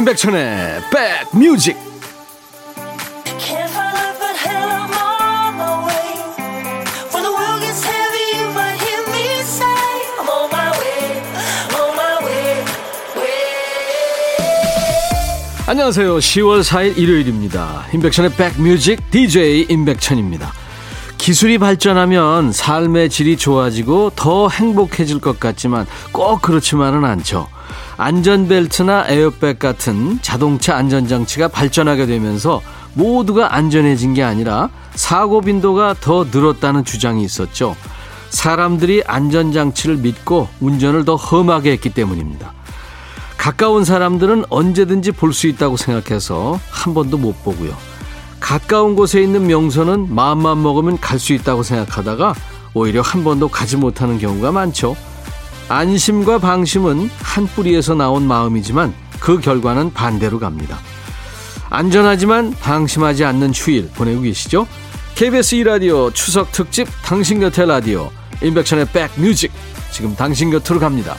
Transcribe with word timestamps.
임백천의 0.00 0.80
백뮤직. 1.30 1.76
안녕하세요. 15.66 16.16
10월 16.16 16.62
4일 16.62 16.96
일요일입니다. 16.96 17.84
임백천의 17.92 18.32
백뮤직 18.36 19.10
DJ 19.10 19.66
임백천입니다. 19.68 20.54
기술이 21.18 21.58
발전하면 21.58 22.52
삶의 22.52 23.10
질이 23.10 23.36
좋아지고 23.36 24.12
더 24.16 24.48
행복해질 24.48 25.20
것 25.20 25.38
같지만 25.38 25.86
꼭 26.10 26.40
그렇지만은 26.40 27.04
않죠 27.04 27.48
안전벨트나 28.00 29.04
에어백 29.08 29.58
같은 29.58 30.18
자동차 30.22 30.74
안전장치가 30.74 31.48
발전하게 31.48 32.06
되면서 32.06 32.62
모두가 32.94 33.54
안전해진 33.54 34.14
게 34.14 34.22
아니라 34.22 34.70
사고 34.94 35.42
빈도가 35.42 35.96
더 36.00 36.24
늘었다는 36.24 36.86
주장이 36.86 37.22
있었죠. 37.22 37.76
사람들이 38.30 39.02
안전장치를 39.06 39.98
믿고 39.98 40.48
운전을 40.60 41.04
더 41.04 41.16
험하게 41.16 41.72
했기 41.72 41.90
때문입니다. 41.90 42.54
가까운 43.36 43.84
사람들은 43.84 44.46
언제든지 44.48 45.12
볼 45.12 45.34
수 45.34 45.46
있다고 45.46 45.76
생각해서 45.76 46.58
한 46.70 46.94
번도 46.94 47.18
못 47.18 47.44
보고요. 47.44 47.74
가까운 48.40 48.96
곳에 48.96 49.22
있는 49.22 49.46
명소는 49.46 50.14
마음만 50.14 50.62
먹으면 50.62 50.98
갈 51.00 51.18
수 51.18 51.34
있다고 51.34 51.62
생각하다가 51.62 52.34
오히려 52.72 53.02
한 53.02 53.24
번도 53.24 53.48
가지 53.48 53.76
못하는 53.76 54.18
경우가 54.18 54.52
많죠. 54.52 54.96
안심과 55.70 56.38
방심은 56.38 57.08
한 57.22 57.46
뿌리에서 57.46 57.94
나온 57.94 58.26
마음이지만 58.26 58.92
그 59.20 59.38
결과는 59.38 59.92
반대로 59.92 60.40
갑니다. 60.40 60.76
안전하지만 61.70 62.50
방심하지 62.50 63.24
않는 63.24 63.52
휴일 63.54 63.88
보내고 63.94 64.22
계시죠? 64.22 64.66
KBS 65.14 65.56
2라디오 65.58 66.12
추석 66.12 66.50
특집 66.50 66.88
당신 67.04 67.38
곁에 67.38 67.66
라디오 67.66 68.10
인백션의 68.42 68.88
백뮤직 68.92 69.52
지금 69.92 70.16
당신 70.16 70.50
곁으로 70.50 70.80
갑니다. 70.80 71.14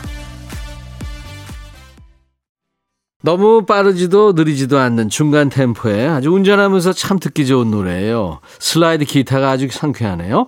너무 3.23 3.65
빠르지도 3.65 4.33
느리지도 4.33 4.79
않는 4.79 5.07
중간 5.07 5.47
템포에 5.47 6.07
아주 6.07 6.29
운전하면서 6.29 6.91
참 6.91 7.19
듣기 7.19 7.45
좋은 7.45 7.71
노래예요. 7.71 8.41
슬라이드 8.59 9.05
기타가 9.05 9.51
아주 9.51 9.69
상쾌하네요. 9.71 10.47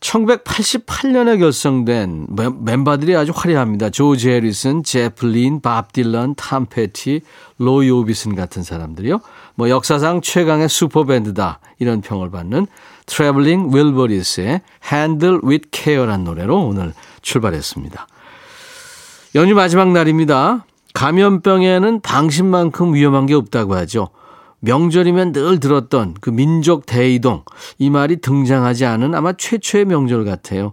1988년에 0.00 1.38
결성된 1.40 2.28
멤버들이 2.60 3.16
아주 3.16 3.32
화려합니다. 3.34 3.90
조지 3.90 4.30
해리슨, 4.30 4.84
제프 4.84 5.26
린, 5.26 5.60
밥 5.60 5.92
딜런, 5.92 6.34
탐 6.36 6.66
페티, 6.66 7.22
로이 7.58 7.90
오비슨 7.90 8.34
같은 8.34 8.62
사람들이요. 8.62 9.20
뭐 9.56 9.68
역사상 9.68 10.20
최강의 10.20 10.68
슈퍼밴드다 10.68 11.58
이런 11.78 12.00
평을 12.00 12.30
받는 12.30 12.66
트래블링 13.06 13.74
윌버리스의 13.74 14.60
Handle 14.92 15.40
with 15.44 15.68
Care란 15.72 16.24
노래로 16.24 16.66
오늘 16.66 16.92
출발했습니다. 17.22 18.06
연휴 19.34 19.54
마지막 19.54 19.90
날입니다. 19.90 20.64
감염병에는 20.94 22.00
방심만큼 22.00 22.94
위험한 22.94 23.26
게 23.26 23.34
없다고 23.34 23.74
하죠. 23.76 24.08
명절이면 24.60 25.32
늘 25.32 25.60
들었던 25.60 26.14
그 26.20 26.30
민족 26.30 26.86
대이동 26.86 27.44
이 27.78 27.90
말이 27.90 28.16
등장하지 28.16 28.86
않은 28.86 29.14
아마 29.14 29.32
최초의 29.32 29.84
명절 29.84 30.24
같아요. 30.24 30.72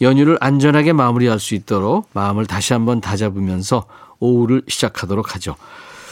연휴를 0.00 0.36
안전하게 0.40 0.92
마무리할 0.92 1.38
수 1.38 1.54
있도록 1.54 2.08
마음을 2.12 2.46
다시 2.46 2.72
한번 2.72 3.00
다잡으면서 3.00 3.86
오후를 4.18 4.62
시작하도록 4.68 5.34
하죠. 5.34 5.56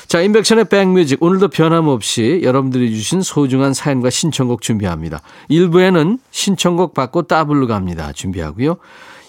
자, 0.06 0.20
인백션의 0.20 0.66
백뮤직 0.66 1.22
오늘도 1.22 1.48
변함없이 1.48 2.40
여러분들이 2.42 2.94
주신 2.94 3.22
소중한 3.22 3.72
사연과 3.72 4.10
신청곡 4.10 4.60
준비합니다. 4.60 5.22
1부에는 5.50 6.18
신청곡 6.30 6.94
받고 6.94 7.22
따블로 7.22 7.66
갑니다. 7.66 8.12
준비하고요. 8.12 8.76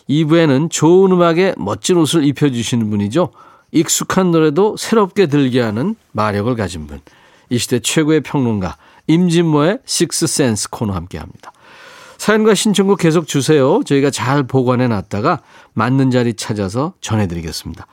2부에는 0.10 0.70
좋은 0.70 1.12
음악에 1.12 1.56
멋진 1.58 1.98
옷을 1.98 2.26
입혀주시는 2.26 2.90
분이죠. 2.90 3.30
익숙한 3.72 4.32
노래도 4.32 4.76
새롭게 4.78 5.28
들게 5.28 5.62
하는 5.62 5.96
마력을 6.12 6.54
가진 6.56 6.88
분. 6.88 7.00
이 7.50 7.58
시대 7.58 7.80
최고의 7.80 8.22
평론가 8.22 8.78
임진모의 9.08 9.80
식스센스 9.86 10.70
코너 10.70 10.94
함께합니다. 10.94 11.52
사연과 12.18 12.56
신청곡 12.56 13.00
계속 13.00 13.28
주세요. 13.28 13.82
저희가 13.86 14.10
잘 14.10 14.44
보관해 14.44 14.88
놨다가 14.88 15.42
맞는 15.74 16.12
자리 16.12 16.34
찾아서 16.34 16.94
전해드리겠습니다. 17.02 17.86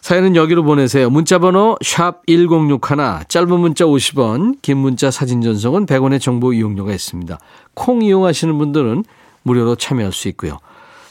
사연은 0.00 0.36
여기로 0.36 0.64
보내세요. 0.64 1.10
문자번호 1.10 1.76
샵 1.82 2.22
1061, 2.26 3.26
짧은 3.28 3.60
문자 3.60 3.84
50원, 3.84 4.60
긴 4.62 4.78
문자 4.78 5.10
사진 5.10 5.42
전송은 5.42 5.86
100원의 5.86 6.20
정보 6.20 6.52
이용료가 6.52 6.92
있습니다. 6.92 7.38
콩 7.74 8.02
이용하시는 8.02 8.56
분들은 8.56 9.04
무료로 9.42 9.76
참여할 9.76 10.12
수 10.12 10.28
있고요. 10.28 10.58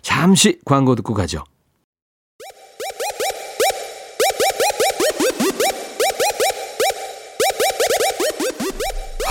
잠시 0.01 0.59
광고 0.65 0.95
듣고 0.95 1.13
가죠. 1.13 1.43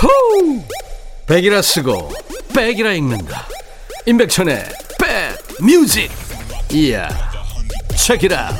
호우! 0.01 0.61
백이라 1.25 1.61
쓰고 1.61 2.09
백이라 2.55 2.93
읽는다. 2.93 3.45
임백천의 4.05 4.63
백 4.99 5.65
music. 5.65 6.11
이야. 6.71 7.09
책이라. 7.95 8.51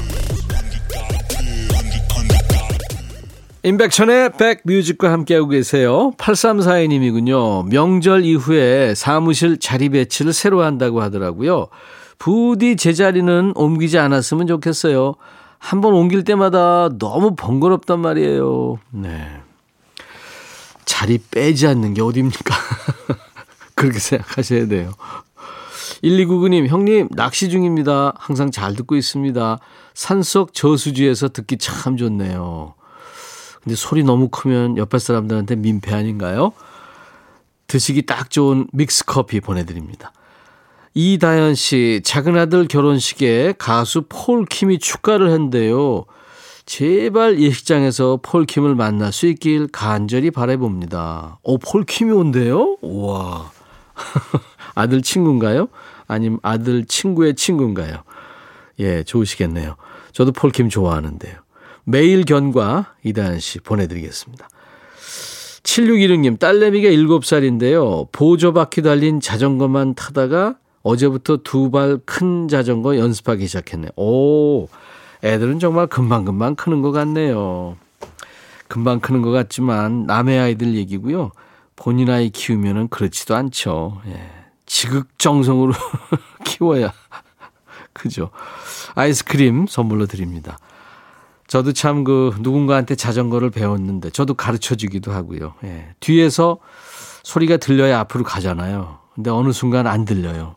임백천의 3.63 4.31
백 4.39 4.61
music과 4.63 5.11
함께하고 5.11 5.49
계세요. 5.49 6.11
8342님이군요. 6.17 7.67
명절 7.69 8.25
이후에 8.25 8.95
사무실 8.95 9.59
자리 9.59 9.89
배치를 9.89 10.33
새로 10.33 10.63
한다고 10.63 11.01
하더라고요. 11.01 11.67
부디 12.17 12.75
제자리는 12.75 13.53
옮기지 13.55 13.99
않았으면 13.99 14.47
좋겠어요. 14.47 15.15
한번 15.59 15.93
옮길 15.93 16.23
때마다 16.23 16.89
너무 16.97 17.35
번거롭단 17.35 17.99
말이에요. 17.99 18.79
네. 18.91 19.46
자리 20.87 21.19
빼지 21.19 21.67
않는 21.67 21.93
게 21.93 22.01
어딥니까? 22.01 22.55
그렇게 23.75 23.99
생각하셔야 23.99 24.67
돼요. 24.67 24.91
1299님, 26.03 26.67
형님, 26.67 27.09
낚시 27.11 27.49
중입니다. 27.49 28.13
항상 28.17 28.49
잘 28.49 28.73
듣고 28.75 28.95
있습니다. 28.95 29.59
산속 29.93 30.53
저수지에서 30.53 31.29
듣기 31.29 31.57
참 31.57 31.97
좋네요. 31.97 32.73
근데 33.61 33.75
소리 33.75 34.03
너무 34.03 34.29
크면 34.29 34.77
옆에 34.77 34.97
사람들한테 34.97 35.57
민폐 35.57 35.93
아닌가요? 35.93 36.53
드시기 37.67 38.05
딱 38.05 38.29
좋은 38.31 38.67
믹스 38.71 39.05
커피 39.05 39.41
보내드립니다. 39.41 40.13
이다현 40.93 41.53
씨, 41.55 42.01
작은 42.03 42.37
아들 42.37 42.67
결혼식에 42.67 43.55
가수 43.57 44.05
폴킴이 44.07 44.79
축가를 44.79 45.29
했는데요. 45.29 46.05
제발 46.67 47.39
예식장에서 47.39 48.19
폴킴을 48.21 48.75
만날 48.75 49.13
수 49.13 49.25
있길 49.27 49.67
간절히 49.71 50.31
바라봅니다. 50.31 51.39
오, 51.43 51.57
폴킴이 51.57 52.11
온대요? 52.11 52.77
우와. 52.81 53.51
아들 54.75 55.01
친구인가요? 55.01 55.69
아니면 56.07 56.39
아들 56.43 56.85
친구의 56.85 57.35
친구인가요? 57.35 58.03
예, 58.79 59.01
좋으시겠네요. 59.03 59.77
저도 60.11 60.33
폴킴 60.33 60.67
좋아하는데요. 60.69 61.35
매일 61.85 62.25
견과 62.25 62.95
이다은 63.03 63.39
씨 63.39 63.59
보내드리겠습니다. 63.59 64.49
7616님, 65.63 66.37
딸내미가 66.37 66.89
7살인데요. 66.89 68.11
보조바퀴 68.11 68.81
달린 68.81 69.21
자전거만 69.21 69.95
타다가 69.95 70.57
어제부터 70.83 71.37
두 71.37 71.71
발 71.71 71.99
큰 72.05 72.49
자전거 72.49 72.97
연습하기 72.97 73.47
시작했네. 73.47 73.89
오, 73.95 74.67
애들은 75.23 75.59
정말 75.59 75.87
금방금방 75.87 76.55
크는 76.55 76.81
것 76.81 76.91
같네요. 76.91 77.77
금방 78.67 78.99
크는 78.99 79.21
것 79.21 79.31
같지만 79.31 80.05
남의 80.05 80.39
아이들 80.39 80.75
얘기고요. 80.75 81.31
본인 81.75 82.09
아이 82.09 82.29
키우면은 82.29 82.87
그렇지도 82.89 83.35
않죠. 83.35 84.01
예. 84.07 84.29
지극정성으로 84.65 85.73
키워야 86.43 86.91
그죠. 87.93 88.29
아이스크림 88.95 89.67
선물로 89.67 90.05
드립니다. 90.05 90.57
저도 91.47 91.71
참 91.71 92.03
그 92.03 92.35
누군가한테 92.41 92.95
자전거를 92.95 93.51
배웠는데 93.51 94.09
저도 94.09 94.33
가르쳐 94.33 94.75
주기도 94.75 95.13
하고요. 95.13 95.53
예. 95.63 95.95
뒤에서 96.01 96.57
소리가 97.23 97.57
들려야 97.57 97.99
앞으로 98.01 98.23
가잖아요. 98.23 98.99
근데 99.15 99.29
어느 99.29 99.51
순간 99.51 99.87
안 99.87 100.03
들려요. 100.05 100.55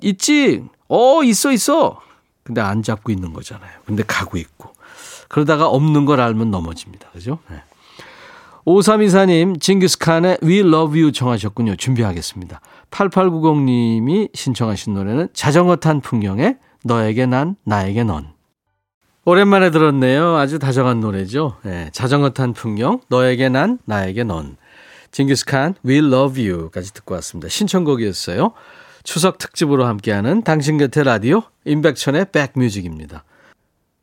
있지? 0.00 0.64
어, 0.88 1.22
있어, 1.22 1.52
있어. 1.52 2.00
근데 2.42 2.60
안 2.60 2.82
잡고 2.82 3.12
있는 3.12 3.32
거잖아요. 3.32 3.70
근데 3.84 4.02
가고 4.06 4.36
있고. 4.36 4.70
그러다가 5.28 5.66
없는 5.68 6.04
걸 6.04 6.20
알면 6.20 6.50
넘어집니다. 6.50 7.10
그죠? 7.10 7.38
네. 7.50 7.62
5324님, 8.66 9.60
징기스칸의 9.60 10.38
We 10.42 10.60
Love 10.60 11.00
You 11.00 11.12
청하셨군요. 11.12 11.76
준비하겠습니다. 11.76 12.60
8890님이 12.90 14.34
신청하신 14.34 14.94
노래는 14.94 15.28
자전거 15.32 15.76
탄 15.76 16.00
풍경에 16.00 16.56
너에게 16.84 17.26
난, 17.26 17.56
나에게 17.64 18.04
넌. 18.04 18.28
오랜만에 19.24 19.70
들었네요. 19.70 20.36
아주 20.36 20.58
다정한 20.58 21.00
노래죠. 21.00 21.56
네, 21.62 21.90
자전거 21.92 22.30
탄 22.30 22.52
풍경, 22.52 23.00
너에게 23.08 23.48
난, 23.48 23.78
나에게 23.84 24.24
넌. 24.24 24.56
징기스칸, 25.12 25.74
We 25.86 25.98
Love 25.98 26.50
You까지 26.50 26.92
듣고 26.92 27.14
왔습니다. 27.14 27.48
신청곡이었어요. 27.48 28.52
추석 29.04 29.38
특집으로 29.38 29.84
함께하는 29.84 30.42
당신 30.42 30.78
곁에 30.78 31.02
라디오, 31.02 31.42
임백천의 31.64 32.26
백뮤직입니다. 32.32 33.24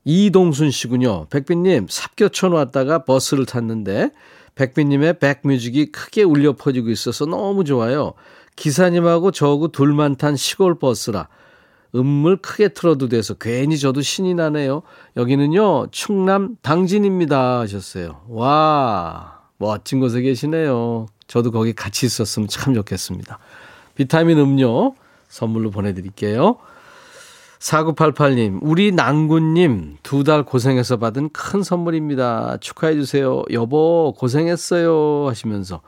이동순 0.06 0.72
씨군요. 0.72 1.28
백빈님, 1.30 1.88
삽교촌 1.90 2.52
왔다가 2.54 3.06
버스를 3.06 3.46
탔는데, 3.46 4.12
백빈님의 4.56 5.20
백뮤직이 5.20 5.92
크게 5.92 6.24
울려 6.24 6.54
퍼지고 6.56 6.90
있어서 6.90 7.26
너무 7.26 7.64
좋아요. 7.64 8.14
기사님하고 8.56 9.32
저하고 9.32 9.70
둘만 9.70 10.18
탄 10.18 10.36
시골 10.36 10.80
버스라. 10.80 11.30
음물 11.96 12.38
크게 12.38 12.70
틀어도 12.70 13.08
돼서 13.08 13.34
괜히 13.36 13.80
저도 13.80 14.02
신이 14.02 14.34
나네요. 14.36 14.84
여기는요, 15.16 15.88
충남 15.92 16.56
당진입니다. 16.62 17.60
하셨어요. 17.62 18.22
와, 18.28 19.40
멋진 19.58 20.00
곳에 20.00 20.22
계시네요. 20.22 21.08
저도 21.28 21.52
거기 21.52 21.74
같이 21.74 22.06
있었으면 22.06 22.48
참 22.48 22.74
좋겠습니다. 22.74 23.40
비타민 24.04 24.40
음료 24.40 24.96
선물로 25.28 25.72
보내드릴게요. 25.72 26.56
4988님, 27.60 28.60
우리 28.62 28.94
낭군님 28.94 29.98
두 30.04 30.24
달 30.24 30.44
고생해서 30.44 30.96
받은 30.96 31.32
큰 31.34 31.64
선물입니다. 31.64 32.60
축하해주세요. 32.62 33.44
여보, 33.52 34.14
고생했어요. 34.18 35.28
하시면서 35.28 35.82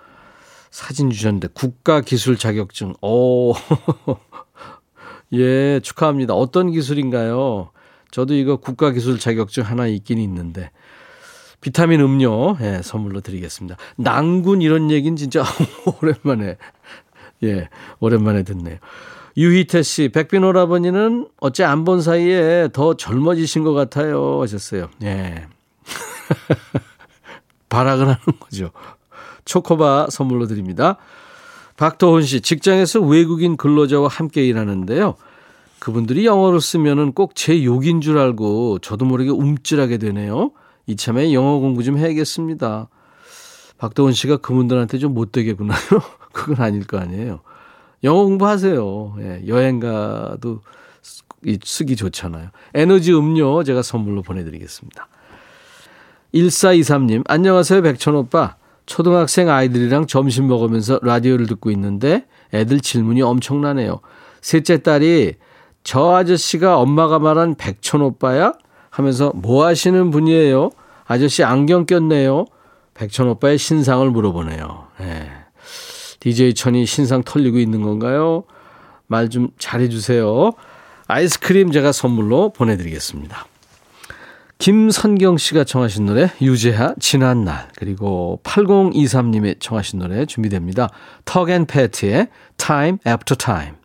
사진 0.72 1.10
주셨는데 1.10 1.48
국가기술 1.54 2.38
자격증. 2.38 2.96
오, 3.02 3.54
예, 5.31 5.80
축하합니다. 5.81 6.34
어떤 6.34 6.69
기술인가요? 6.69 7.69
저도 8.12 8.34
이거 8.34 8.58
국가기술 8.58 9.19
자격증 9.19 9.63
하나 9.63 9.88
있긴 9.88 10.18
있는데. 10.18 10.69
비타민 11.62 12.02
음료, 12.02 12.58
예, 12.60 12.81
선물로 12.84 13.22
드리겠습니다. 13.22 13.78
낭군 13.96 14.62
이런 14.62 14.92
얘기는 14.92 15.16
진짜 15.16 15.46
오랜만에, 16.02 16.58
예, 17.44 17.70
오랜만에 18.00 18.44
듣네요. 18.44 18.78
유희태 19.38 19.82
씨, 19.84 20.10
백빈 20.10 20.44
오라버니는 20.44 21.28
어째 21.40 21.64
안 21.64 21.86
본 21.86 22.02
사이에 22.02 22.70
더 22.74 22.96
젊어지신 22.96 23.64
것 23.64 23.74
같아요. 23.74 24.42
하셨어요. 24.42 24.90
예. 25.04 25.46
발악을 27.70 28.04
하는 28.06 28.18
거죠. 28.40 28.72
초코바 29.46 30.08
선물로 30.10 30.48
드립니다. 30.48 30.98
박도훈 31.78 32.22
씨, 32.24 32.42
직장에서 32.42 33.00
외국인 33.02 33.58
근로자와 33.58 34.08
함께 34.08 34.46
일하는데요. 34.46 35.16
그분들이 35.80 36.26
영어를 36.26 36.62
쓰면은 36.62 37.12
꼭 37.14 37.34
제 37.34 37.64
욕인 37.64 38.02
줄 38.02 38.18
알고 38.20 38.80
저도 38.80 39.06
모르게 39.06 39.32
움찔하게 39.32 39.98
되네요. 39.98 40.52
이참에 40.86 41.34
영어 41.34 41.58
공부 41.60 41.84
좀 41.84 41.98
해야겠습니다. 41.98 42.88
박도훈 43.80 44.14
씨가 44.14 44.38
그분들한테 44.38 45.00
좀 45.00 45.14
못되겠구나요? 45.16 45.80
그건 46.31 46.63
아닐 46.66 46.86
거 46.86 46.98
아니에요. 46.98 47.42
영어 48.04 48.24
공부하세요. 48.24 49.16
예, 49.19 49.44
여행 49.48 49.80
가도 49.80 50.62
쓰기 51.63 51.95
좋잖아요. 51.95 52.50
에너지 52.74 53.13
음료 53.13 53.63
제가 53.63 53.81
선물로 53.81 54.22
보내드리겠습니다. 54.22 55.07
1423님, 56.33 57.24
안녕하세요, 57.28 57.81
백천오빠. 57.81 58.56
초등학생 58.86 59.50
아이들이랑 59.50 60.07
점심 60.07 60.48
먹으면서 60.48 61.00
라디오를 61.01 61.48
듣고 61.48 61.72
있는데 61.72 62.25
애들 62.54 62.80
질문이 62.80 63.22
엄청나네요. 63.22 64.00
셋째 64.42 64.81
딸이 64.81 65.36
저 65.84 66.16
아저씨가 66.16 66.77
엄마가 66.77 67.19
말한 67.19 67.56
백천 67.56 68.01
오빠야? 68.01 68.54
하면서 68.89 69.31
뭐 69.36 69.66
하시는 69.66 70.12
분이에요? 70.12 70.69
아저씨 71.06 71.44
안경 71.44 71.86
꼈네요. 71.86 72.45
백천 72.94 73.27
오빠의 73.30 73.57
신상을 73.57 74.10
물어보네요. 74.10 74.88
네. 75.00 75.31
DJ 76.22 76.54
천이 76.54 76.86
신상 76.86 77.24
털리고 77.24 77.60
있는 77.60 77.82
건가요? 77.82 78.46
말 79.08 79.28
좀 79.28 79.50
잘해주세요. 79.60 80.52
아이스크림 81.08 81.72
제가 81.74 81.92
선물로 81.92 82.54
보내드리겠습니다. 82.54 83.46
김선경 84.58 85.38
씨가 85.38 85.66
청하신 85.66 86.06
노래 86.06 86.32
유재하 86.42 86.94
지난 87.00 87.44
날 87.44 87.68
그리고 87.76 88.40
8023님의 88.44 89.60
청하신 89.60 90.00
노래 90.00 90.26
준비됩니다. 90.26 90.88
턱앤 91.26 91.66
패트의 91.66 92.30
Time 92.58 93.00
After 93.06 93.36
Time 93.36 93.82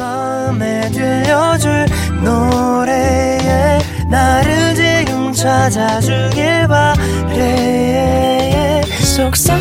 마음에 0.00 0.90
들려줄 0.90 1.86
노래에 2.22 3.78
나를 4.10 4.74
지금 4.74 5.32
찾아주길 5.32 6.66
바래 6.68 7.99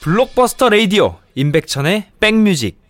블록버스터 0.00 0.70
레이디오 0.70 1.16
임백천의 1.34 2.06
백뮤직 2.20 2.80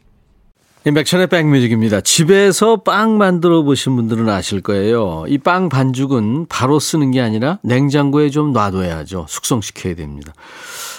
임백천의 0.87 1.27
백뮤직입니다. 1.27 2.01
집에서 2.01 2.77
빵 2.77 3.19
만들어 3.19 3.63
보신 3.63 3.97
분들은 3.97 4.29
아실 4.29 4.63
거예요. 4.63 5.25
이 5.29 5.37
빵 5.37 5.69
반죽은 5.69 6.47
바로 6.49 6.79
쓰는 6.79 7.11
게 7.11 7.21
아니라 7.21 7.59
냉장고에 7.63 8.31
좀 8.31 8.53
놔둬야죠. 8.53 9.27
숙성시켜야 9.29 9.95
됩니다. 9.95 10.33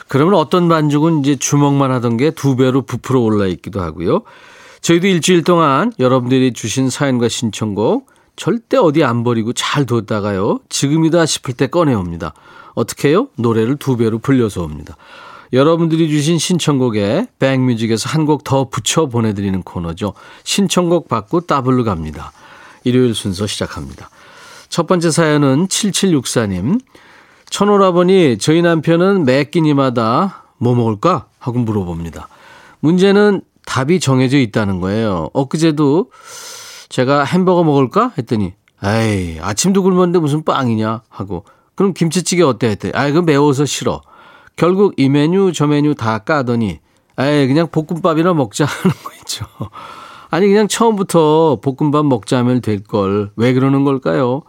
그러면 0.08 0.36
어떤 0.36 0.68
반죽은 0.68 1.22
이제 1.22 1.36
주먹만 1.38 1.92
하던 1.94 2.18
게 2.18 2.32
두 2.32 2.56
배로 2.58 2.82
부풀어 2.84 3.22
올라 3.22 3.48
있기도 3.48 3.82
하고요. 3.82 4.22
저희도 4.82 5.08
일주일 5.08 5.44
동안 5.44 5.94
여러분들이 5.98 6.54
주신 6.54 6.90
사연과 6.90 7.30
신청곡 7.30 8.12
절대 8.36 8.78
어디 8.78 9.04
안 9.04 9.24
버리고 9.24 9.54
잘 9.54 9.86
뒀다가요. 9.86 10.60
지금이다 10.70 11.26
싶을 11.26 11.54
때 11.56 11.68
꺼내옵니다. 11.68 12.34
어떻게 12.76 13.10
해요? 13.10 13.30
노래를 13.38 13.78
두 13.78 13.98
배로 13.98 14.20
불려서 14.20 14.62
옵니다. 14.64 14.96
여러분들이 15.54 16.10
주신 16.10 16.38
신청곡에 16.40 17.28
백뮤직에서 17.40 18.10
한 18.10 18.26
곡 18.26 18.44
더 18.44 18.70
붙여 18.70 19.08
보내드리는 19.08 19.62
코너죠. 19.64 20.14
신청곡 20.44 21.10
받고 21.10 21.42
따블로 21.42 21.84
갑니다. 21.84 22.32
일요일 22.84 23.14
순서 23.16 23.48
시작합니다. 23.48 24.10
첫 24.70 24.88
번째 24.88 25.12
사연은 25.12 25.68
7764님. 25.68 26.80
천오라버니 27.50 28.38
저희 28.38 28.62
남편은 28.62 29.26
매 29.26 29.44
끼니마다 29.44 30.46
뭐 30.58 30.74
먹을까? 30.76 31.26
하고 31.40 31.60
물어봅니다. 31.60 32.30
문제는 32.80 33.42
답이 33.66 34.00
정해져 34.00 34.38
있다는 34.38 34.80
거예요. 34.80 35.30
엊그제도 35.34 36.12
제가 36.90 37.26
햄버거 37.26 37.64
먹을까? 37.64 38.14
했더니 38.18 38.54
에이 38.84 39.40
아침도 39.42 39.84
굶었는데 39.84 40.20
무슨 40.20 40.44
빵이냐? 40.46 41.02
하고 41.10 41.44
그럼 41.76 41.94
김치찌개 41.94 42.42
어때? 42.44 42.70
했더니 42.70 42.94
아이 42.96 43.12
그 43.12 43.20
매워서 43.20 43.66
싫어. 43.66 44.02
결국 44.56 44.94
이 44.98 45.10
메뉴 45.10 45.52
저 45.54 45.68
메뉴 45.68 45.96
다 45.96 46.20
까더니 46.20 46.80
에이 47.20 47.48
그냥 47.48 47.68
볶음밥이나 47.70 48.34
먹자 48.34 48.66
하는 48.66 48.96
거 49.04 49.12
있죠. 49.20 49.46
아니 50.30 50.48
그냥 50.48 50.68
처음부터 50.68 51.60
볶음밥 51.62 52.06
먹자면 52.06 52.62
될 52.62 52.84
걸 52.84 53.32
왜 53.36 53.54
그러는 53.54 53.84
걸까요? 53.84 54.44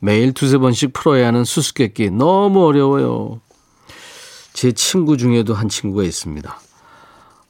매일 0.00 0.32
두세 0.32 0.58
번씩 0.58 0.92
풀어야 0.92 1.26
하는 1.28 1.44
수수께끼 1.44 2.10
너무 2.10 2.66
어려워요. 2.66 3.40
제 4.52 4.72
친구 4.72 5.16
중에도 5.16 5.54
한 5.54 5.68
친구가 5.68 6.02
있습니다. 6.04 6.60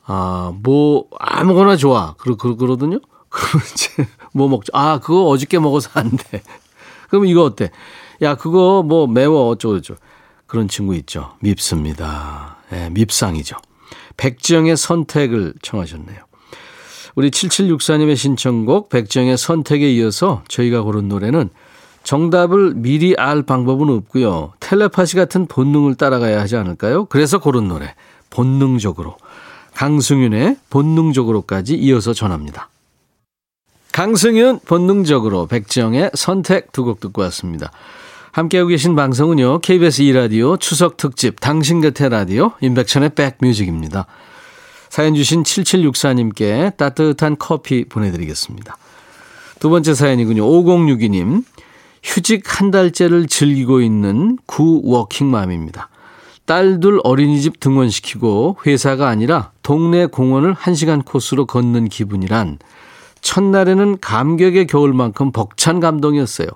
아, 0.06 0.52
뭐 0.62 1.04
아무거나 1.18 1.76
좋아. 1.76 2.14
그러, 2.18 2.36
그러 2.36 2.56
그러거든요. 2.56 2.98
그럼 3.28 3.62
이제 3.74 4.06
뭐 4.32 4.48
먹죠? 4.48 4.70
아, 4.74 4.98
그거 4.98 5.24
어저께 5.26 5.58
먹어서 5.58 5.90
안 5.94 6.10
돼. 6.10 6.42
그럼 7.10 7.26
이거 7.26 7.44
어때? 7.44 7.70
야, 8.22 8.34
그거 8.34 8.82
뭐 8.82 9.06
매워 9.06 9.48
어쩌고저쩌고. 9.48 10.00
그런 10.48 10.66
친구 10.66 10.96
있죠. 10.96 11.34
밉습니다. 11.40 12.56
예, 12.72 12.88
밉상이죠. 12.90 13.56
백지영의 14.16 14.76
선택을 14.76 15.54
청하셨네요. 15.62 16.18
우리 17.14 17.30
7764님의 17.30 18.16
신청곡 18.16 18.88
백지영의 18.88 19.36
선택에 19.38 19.90
이어서 19.92 20.42
저희가 20.48 20.82
고른 20.82 21.08
노래는 21.08 21.50
정답을 22.02 22.74
미리 22.74 23.14
알 23.16 23.42
방법은 23.42 23.90
없고요. 23.90 24.54
텔레파시 24.60 25.16
같은 25.16 25.46
본능을 25.46 25.94
따라가야 25.96 26.40
하지 26.40 26.56
않을까요? 26.56 27.04
그래서 27.04 27.38
고른 27.38 27.68
노래 27.68 27.94
본능적으로 28.30 29.16
강승윤의 29.74 30.56
본능적으로까지 30.70 31.74
이어서 31.74 32.12
전합니다. 32.14 32.68
강승윤 33.92 34.60
본능적으로 34.64 35.46
백지영의 35.46 36.12
선택 36.14 36.72
두 36.72 36.84
곡 36.84 37.00
듣고 37.00 37.22
왔습니다. 37.22 37.70
함께하고 38.32 38.68
계신 38.68 38.94
방송은요. 38.94 39.60
KBS 39.60 40.02
2라디오 40.04 40.58
추석 40.60 40.96
특집 40.96 41.40
당신 41.40 41.80
곁에 41.80 42.08
라디오 42.08 42.52
임백천의 42.60 43.10
백뮤직입니다. 43.10 44.06
사연 44.88 45.14
주신 45.14 45.42
7764님께 45.42 46.76
따뜻한 46.76 47.36
커피 47.38 47.84
보내드리겠습니다. 47.84 48.76
두 49.58 49.70
번째 49.70 49.94
사연이군요. 49.94 50.44
5062님. 50.44 51.44
휴직 52.02 52.42
한 52.46 52.70
달째를 52.70 53.26
즐기고 53.26 53.80
있는 53.80 54.38
구 54.46 54.80
워킹맘입니다. 54.84 55.88
딸 56.46 56.80
둘 56.80 57.00
어린이집 57.04 57.60
등원시키고 57.60 58.58
회사가 58.66 59.08
아니라 59.08 59.50
동네 59.62 60.06
공원을 60.06 60.54
1시간 60.54 61.04
코스로 61.04 61.44
걷는 61.44 61.88
기분이란 61.88 62.58
첫날에는 63.20 63.98
감격의 64.00 64.66
겨울 64.68 64.94
만큼 64.94 65.32
벅찬 65.32 65.80
감동이었어요. 65.80 66.48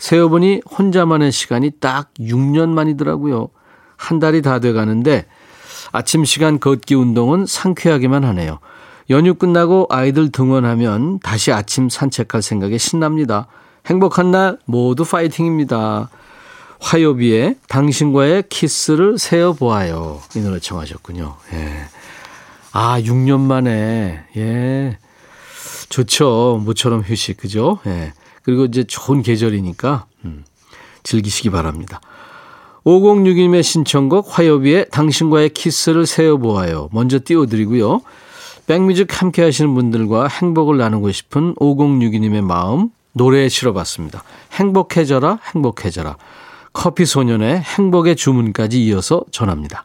세어보니 0.00 0.62
혼자만의 0.78 1.30
시간이 1.30 1.72
딱 1.78 2.12
6년 2.18 2.70
만이더라고요. 2.70 3.50
한 3.96 4.18
달이 4.18 4.42
다 4.42 4.58
돼가는데 4.58 5.26
아침 5.92 6.24
시간 6.24 6.58
걷기 6.58 6.94
운동은 6.94 7.44
상쾌하기만 7.46 8.24
하네요. 8.24 8.58
연휴 9.10 9.34
끝나고 9.34 9.86
아이들 9.90 10.32
등원하면 10.32 11.20
다시 11.20 11.52
아침 11.52 11.88
산책할 11.88 12.42
생각에 12.42 12.78
신납니다. 12.78 13.46
행복한 13.86 14.30
날 14.30 14.58
모두 14.64 15.04
파이팅입니다. 15.04 16.08
화요비에 16.80 17.56
당신과의 17.68 18.44
키스를 18.48 19.18
세어 19.18 19.52
보아요. 19.52 20.22
이 20.34 20.40
노래 20.40 20.58
청하셨군요. 20.60 21.36
예. 21.52 21.72
아, 22.72 22.98
6년 23.00 23.40
만에, 23.40 24.24
예. 24.36 24.98
좋죠. 25.90 26.62
모처럼 26.64 27.02
휴식, 27.02 27.36
그죠? 27.36 27.80
예. 27.86 28.14
그리고 28.50 28.64
이제 28.64 28.82
좋은 28.82 29.22
계절이니까, 29.22 30.06
음, 30.24 30.44
즐기시기 31.04 31.50
바랍니다. 31.50 32.00
5062님의 32.84 33.62
신청곡 33.62 34.26
화요비에 34.36 34.86
당신과의 34.86 35.50
키스를 35.50 36.04
세어보아요. 36.04 36.88
먼저 36.92 37.20
띄워드리고요. 37.24 38.00
백뮤직 38.66 39.20
함께 39.20 39.42
하시는 39.42 39.72
분들과 39.72 40.26
행복을 40.26 40.78
나누고 40.78 41.12
싶은 41.12 41.54
5062님의 41.56 42.40
마음 42.42 42.90
노래에 43.12 43.48
실어봤습니다. 43.48 44.24
행복해져라 44.52 45.38
행복해져라. 45.54 46.16
커피 46.72 47.06
소년의 47.06 47.60
행복의 47.60 48.16
주문까지 48.16 48.84
이어서 48.86 49.22
전합니다. 49.30 49.84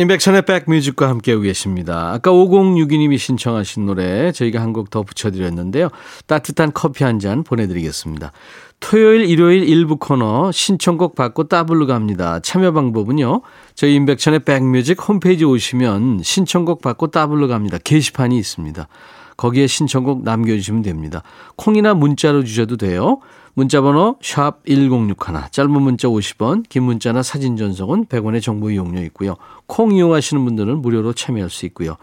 임백천의 0.00 0.42
백뮤직과 0.42 1.08
함께하고 1.10 1.42
계십니다. 1.42 2.10
아까 2.12 2.30
5062님이 2.30 3.18
신청하신 3.18 3.84
노래 3.84 4.32
저희가 4.32 4.60
한 4.60 4.72
곡 4.72 4.88
더 4.90 5.02
붙여드렸는데요. 5.02 5.88
따뜻한 6.26 6.72
커피 6.72 7.04
한 7.04 7.18
잔 7.20 7.44
보내드리겠습니다. 7.44 8.32
토요일, 8.80 9.28
일요일 9.28 9.62
일부 9.68 9.96
코너 9.98 10.50
신청곡 10.52 11.14
받고 11.14 11.48
따블로 11.48 11.86
갑니다. 11.86 12.40
참여 12.40 12.72
방법은요. 12.72 13.42
저희 13.74 13.94
임백천의 13.96 14.40
백뮤직 14.40 15.06
홈페이지 15.06 15.44
오시면 15.44 16.22
신청곡 16.22 16.80
받고 16.80 17.08
따블로 17.08 17.46
갑니다. 17.48 17.76
게시판이 17.84 18.38
있습니다. 18.38 18.88
거기에 19.36 19.66
신청곡 19.66 20.24
남겨주시면 20.24 20.80
됩니다. 20.82 21.22
콩이나 21.56 21.92
문자로 21.92 22.44
주셔도 22.44 22.78
돼요. 22.78 23.20
문자번호 23.54 24.16
샵 24.22 24.64
1061, 24.66 25.50
짧은 25.50 25.70
문자 25.70 26.08
50원, 26.08 26.68
긴 26.68 26.84
문자나 26.84 27.22
사진 27.22 27.56
전송은 27.56 28.06
100원의 28.06 28.42
정보 28.42 28.70
이용료 28.70 29.02
있고요. 29.04 29.36
콩 29.66 29.92
이용하시는 29.92 30.44
분들은 30.44 30.80
무료로 30.82 31.12
참여할 31.12 31.50
수 31.50 31.66
있고요. 31.66 31.96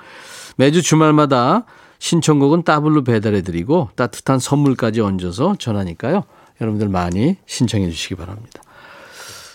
매주 0.57 0.81
주말마다 0.81 1.65
신청곡은 1.99 2.63
따블로 2.63 3.03
배달해드리고 3.03 3.89
따뜻한 3.95 4.39
선물까지 4.39 5.01
얹어서 5.01 5.55
전하니까요. 5.57 6.23
여러분들 6.61 6.89
많이 6.89 7.37
신청해 7.45 7.89
주시기 7.89 8.15
바랍니다. 8.15 8.61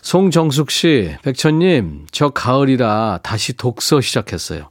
송정숙 0.02 0.70
씨, 0.70 1.14
백천님, 1.22 2.06
저 2.10 2.30
가을이라 2.30 3.20
다시 3.22 3.52
독서 3.52 4.00
시작했어요. 4.00 4.68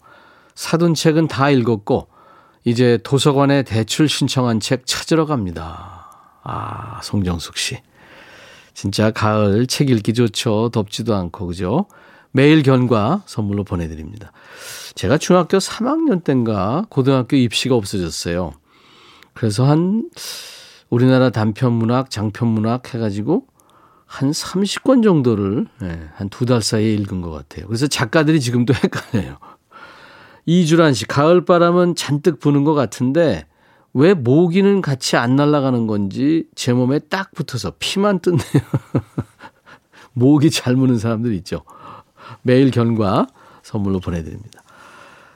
사둔 0.55 0.93
책은 0.93 1.29
다 1.29 1.49
읽었고, 1.49 2.07
이제 2.65 2.99
도서관에 3.03 3.63
대출 3.63 4.09
신청한 4.09 4.59
책 4.59 4.85
찾으러 4.85 5.25
갑니다. 5.25 6.00
아, 6.43 6.99
송정숙 7.03 7.57
씨. 7.57 7.77
진짜 8.73 9.11
가을 9.11 9.67
책 9.67 9.89
읽기 9.89 10.13
좋죠. 10.13 10.69
덥지도 10.69 11.15
않고, 11.15 11.47
그죠? 11.47 11.87
매일 12.31 12.63
견과 12.63 13.23
선물로 13.25 13.63
보내드립니다. 13.63 14.31
제가 14.95 15.17
중학교 15.17 15.57
3학년 15.57 16.23
때인가 16.23 16.85
고등학교 16.89 17.35
입시가 17.35 17.75
없어졌어요. 17.75 18.53
그래서 19.33 19.65
한 19.65 20.09
우리나라 20.89 21.29
단편 21.29 21.73
문학, 21.73 22.09
장편 22.09 22.47
문학 22.49 22.93
해가지고 22.93 23.45
한 24.05 24.31
30권 24.31 25.03
정도를 25.03 25.67
네, 25.79 26.09
한두 26.15 26.45
달 26.45 26.61
사이에 26.61 26.93
읽은 26.95 27.21
것 27.21 27.31
같아요. 27.31 27.65
그래서 27.67 27.87
작가들이 27.87 28.41
지금도 28.41 28.73
헷갈려요. 28.83 29.37
이주란 30.45 30.93
씨, 30.93 31.05
가을바람은 31.05 31.95
잔뜩 31.95 32.39
부는 32.39 32.63
것 32.63 32.73
같은데 32.73 33.45
왜 33.93 34.13
모기는 34.13 34.81
같이 34.81 35.17
안 35.17 35.35
날아가는 35.35 35.87
건지 35.87 36.45
제 36.55 36.73
몸에 36.73 36.99
딱 36.99 37.31
붙어서 37.33 37.73
피만 37.79 38.19
뜯네요. 38.19 38.41
모기 40.13 40.49
잘 40.49 40.75
무는 40.75 40.97
사람들 40.97 41.33
있죠. 41.35 41.63
매일 42.41 42.71
견과 42.71 43.27
선물로 43.63 43.99
보내드립니다. 43.99 44.61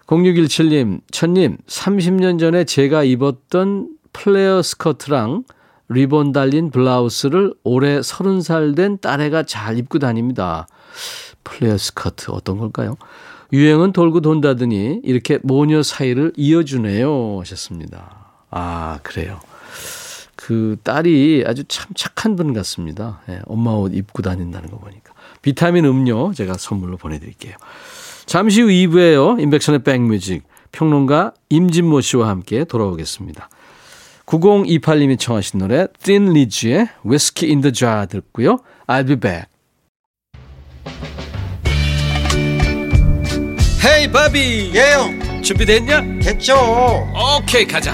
0617님, 0.07 1.01
천님, 1.11 1.57
30년 1.65 2.39
전에 2.39 2.63
제가 2.63 3.03
입었던 3.03 3.89
플레어 4.13 4.61
스커트랑 4.61 5.43
리본 5.89 6.31
달린 6.31 6.71
블라우스를 6.71 7.53
올해 7.63 7.99
30살 7.99 8.75
된 8.75 8.97
딸애가 8.99 9.43
잘 9.43 9.77
입고 9.77 9.99
다닙니다. 9.99 10.67
플레어 11.43 11.77
스커트 11.77 12.31
어떤 12.31 12.57
걸까요? 12.57 12.97
유행은 13.53 13.91
돌고 13.93 14.21
돈다더니 14.21 15.01
이렇게 15.03 15.39
모녀 15.43 15.83
사이를 15.83 16.33
이어주네요 16.35 17.39
하셨습니다. 17.39 18.24
아 18.57 18.99
그래요. 19.03 19.41
그 20.37 20.77
딸이 20.83 21.43
아주 21.45 21.65
참 21.67 21.87
착한 21.93 22.37
분 22.37 22.53
같습니다. 22.53 23.21
예, 23.29 23.41
엄마 23.45 23.71
옷 23.71 23.93
입고 23.93 24.21
다닌다는 24.21 24.69
거 24.71 24.77
보니까. 24.77 25.13
비타민 25.41 25.83
음료 25.83 26.33
제가 26.33 26.53
선물로 26.57 26.95
보내드릴게요. 26.97 27.55
잠시 28.25 28.61
후 28.61 28.67
2부에요. 28.67 29.41
인백션의 29.41 29.83
백뮤직 29.83 30.43
평론가 30.71 31.33
임진모 31.49 31.99
씨와 31.99 32.29
함께 32.29 32.63
돌아오겠습니다. 32.63 33.49
9028님이 34.25 35.19
청하신 35.19 35.59
노래 35.59 35.87
Thin 36.01 36.29
Lizzy의 36.29 36.87
Whiskey 37.05 37.51
in 37.51 37.61
the 37.61 37.73
Jar 37.73 38.07
듣고요. 38.07 38.59
I'll 38.87 39.05
be 39.05 39.17
back. 39.17 39.47
헤이 43.85 44.11
바비 44.11 44.71
예영 44.73 45.43
준비됐냐? 45.43 46.19
됐죠 46.23 46.55
오케이 47.37 47.65
가자 47.65 47.93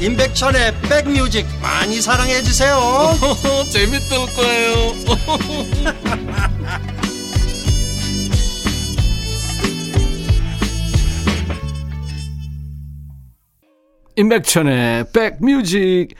임백천의 0.00 0.74
백뮤직 0.82 1.46
많이 1.62 2.00
사랑해 2.00 2.42
주세요 2.42 2.78
재밌을 3.70 4.16
거예요 4.34 4.94
임백천의 14.16 15.06
백뮤직 15.12 16.14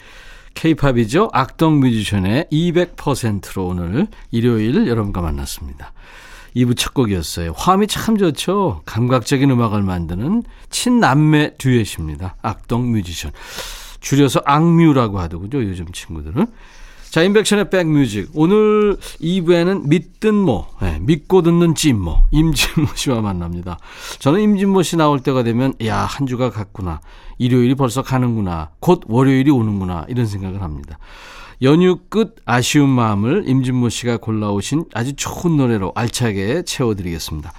케이팝이죠. 0.54 1.30
악동 1.32 1.80
뮤지션의 1.80 2.46
200%로 2.50 3.66
오늘 3.66 4.06
일요일 4.30 4.86
여러분과 4.86 5.20
만났습니다. 5.20 5.92
2부 6.56 6.76
첫 6.76 6.94
곡이었어요. 6.94 7.52
화음이 7.56 7.86
참 7.86 8.16
좋죠. 8.16 8.82
감각적인 8.86 9.50
음악을 9.50 9.82
만드는 9.82 10.42
친남매 10.70 11.56
듀엣입니다. 11.58 12.36
악동 12.42 12.92
뮤지션. 12.92 13.32
줄여서 14.00 14.42
악뮤라고 14.44 15.18
하더군요. 15.18 15.62
요즘 15.62 15.86
친구들은. 15.92 16.46
자, 17.10 17.22
인백션의 17.22 17.70
백뮤직. 17.70 18.30
오늘 18.34 18.96
2부에는 19.20 19.86
믿든 19.86 20.34
뭐, 20.34 20.68
네, 20.82 20.98
믿고 21.00 21.42
듣는 21.42 21.76
찐모, 21.76 22.24
임진모 22.32 22.88
씨와 22.96 23.20
만납니다. 23.20 23.78
저는 24.18 24.40
임진모 24.40 24.82
씨 24.82 24.96
나올 24.96 25.20
때가 25.20 25.44
되면, 25.44 25.74
야, 25.86 25.98
한 25.98 26.26
주가 26.26 26.50
갔구나. 26.50 27.00
일요일이 27.38 27.76
벌써 27.76 28.02
가는구나. 28.02 28.70
곧 28.80 29.02
월요일이 29.06 29.48
오는구나. 29.52 30.06
이런 30.08 30.26
생각을 30.26 30.60
합니다. 30.60 30.98
연휴 31.62 31.98
끝 32.08 32.36
아쉬운 32.44 32.88
마음을 32.88 33.44
임진모 33.46 33.88
씨가 33.88 34.18
골라오신 34.18 34.86
아주 34.92 35.14
좋은 35.14 35.56
노래로 35.56 35.92
알차게 35.94 36.62
채워드리겠습니다. 36.64 37.52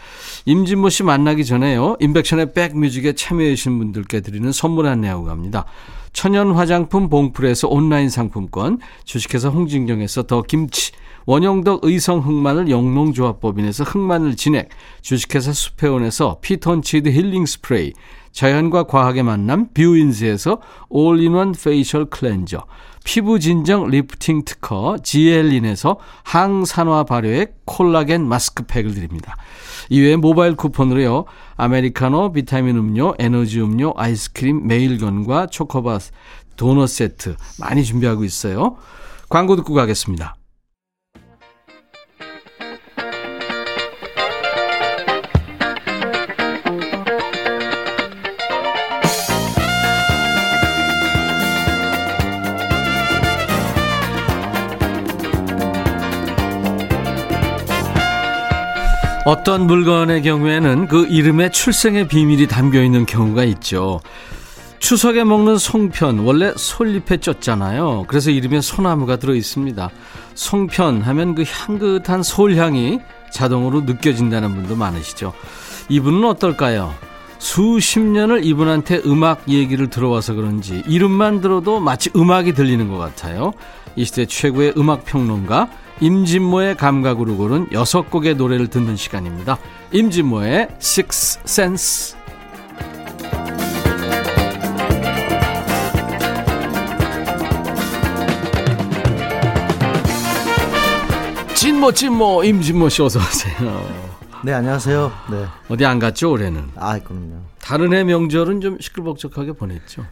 임진모 0.46 0.90
씨 0.90 1.04
만나기 1.04 1.46
전에요. 1.46 1.96
인백션의 2.00 2.54
백뮤직에 2.54 3.14
참여해주신 3.14 3.78
분들께 3.78 4.22
드리는 4.22 4.52
선물 4.52 4.88
안내하고 4.88 5.26
갑니다. 5.26 5.66
천연 6.14 6.52
화장품 6.52 7.10
봉풀에서 7.10 7.68
온라인 7.68 8.10
상품권, 8.10 8.80
주식회사 9.04 9.50
홍진경에서 9.50 10.24
더 10.24 10.44
김치, 10.44 10.94
원형덕 11.26 11.82
의성 11.84 12.20
흑마늘 12.20 12.70
영농조합법인에서 12.70 13.84
흑마늘 13.84 14.36
진액, 14.36 14.70
주식회사 15.02 15.52
수페온에서 15.52 16.38
피톤치드 16.42 17.10
힐링 17.10 17.46
스프레이, 17.46 17.94
자연과 18.36 18.84
과학의 18.84 19.24
만남 19.24 19.70
뷰인즈에서 19.74 20.60
all-in-one 20.90 21.54
facial 21.54 22.06
cleanser, 22.06 22.66
피부 23.06 23.40
진정 23.40 23.88
리프팅 23.88 24.44
특허 24.44 24.98
지엘린에서 25.02 25.98
항산화 26.24 27.06
발효액 27.06 27.62
콜라겐 27.66 28.28
마스크팩을 28.28 28.94
드립니다. 28.94 29.38
이외에 29.90 30.18
모바일 30.18 30.56
쿠폰으로요. 30.56 31.24
아메리카노, 31.56 32.34
비타민 32.34 32.76
음료, 32.76 33.14
에너지 33.20 33.62
음료, 33.62 33.94
아이스크림, 33.96 34.68
매일견과 34.68 35.48
초코바 35.48 36.00
도넛 36.58 36.90
세트 36.90 37.38
많이 37.60 37.86
준비하고 37.86 38.26
있어요. 38.26 38.76
광고 39.30 39.56
듣고 39.56 39.74
가겠습니다. 39.74 40.36
어떤 59.26 59.66
물건의 59.66 60.22
경우에는 60.22 60.88
그 60.88 61.08
이름에 61.08 61.50
출생의 61.50 62.08
비밀이 62.08 62.46
담겨 62.48 62.84
있는 62.84 63.08
경우가 63.08 63.44
있죠. 63.46 64.00
추석에 64.78 65.24
먹는 65.24 65.58
송편 65.58 66.20
원래 66.20 66.54
솔잎에 66.56 67.18
쪘잖아요. 67.18 68.06
그래서 68.06 68.30
이름에 68.30 68.62
소나무가 68.62 69.16
들어 69.16 69.34
있습니다. 69.34 69.90
송편 70.36 71.02
하면 71.02 71.34
그 71.34 71.44
향긋한 71.44 72.22
솔향이 72.22 73.00
자동으로 73.32 73.82
느껴진다는 73.82 74.54
분도 74.54 74.76
많으시죠. 74.76 75.34
이분은 75.90 76.24
어떨까요? 76.26 76.94
수십 77.40 78.02
년을 78.02 78.46
이분한테 78.46 79.02
음악 79.08 79.50
얘기를 79.50 79.90
들어와서 79.90 80.36
그런지 80.36 80.84
이름만 80.86 81.42
들어도 81.42 81.80
마치 81.80 82.12
음악이 82.16 82.54
들리는 82.54 82.88
것 82.90 83.00
같아요. 83.00 83.54
이 83.96 84.06
시대 84.06 84.28
최고의 84.28 84.74
음악 84.78 85.04
평론가 85.04 85.70
임진모의 86.02 86.76
감각으로 86.76 87.38
고른 87.38 87.68
여섯 87.72 88.10
곡의 88.10 88.36
노래를 88.36 88.68
듣는 88.68 88.96
시간입니다. 88.96 89.58
임진모의 89.92 90.70
Six 90.80 91.40
Sense. 91.46 92.18
진모 101.56 101.92
진모 101.94 102.44
임진모 102.44 102.90
씨 102.90 103.02
어서 103.02 103.20
오세요. 103.20 103.90
네 104.44 104.54
안녕하세요. 104.54 105.12
네 105.32 105.46
어디 105.70 105.86
안 105.86 105.98
갔죠 105.98 106.30
올해는? 106.32 106.70
아 106.76 107.00
그럼요. 107.00 107.42
다른 107.60 107.94
해 107.94 108.04
명절은 108.04 108.62
좀 108.62 108.78
시끌벅적하게 108.80 109.54
보냈죠. 109.54 110.06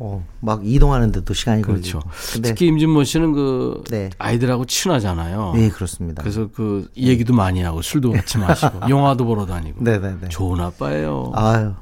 어, 0.00 0.24
막 0.40 0.60
이동하는데도 0.64 1.34
시간이 1.34 1.62
그렇죠. 1.62 2.00
걸리고. 2.00 2.42
특히 2.42 2.66
임진모 2.66 3.04
씨는 3.04 3.32
그 3.32 3.82
네. 3.90 4.10
아이들하고 4.18 4.64
친하잖아요. 4.64 5.52
네 5.56 5.68
그렇습니다. 5.70 6.22
그래서 6.22 6.48
그 6.54 6.88
얘기도 6.96 7.34
많이 7.34 7.62
하고 7.62 7.82
술도 7.82 8.12
같이 8.12 8.38
마시고 8.38 8.80
영화도 8.88 9.24
보러 9.24 9.44
다니고. 9.46 9.82
네 9.82 9.98
네 9.98 10.16
네. 10.20 10.28
좋은 10.28 10.60
아빠예요. 10.60 11.32
아유 11.34 11.72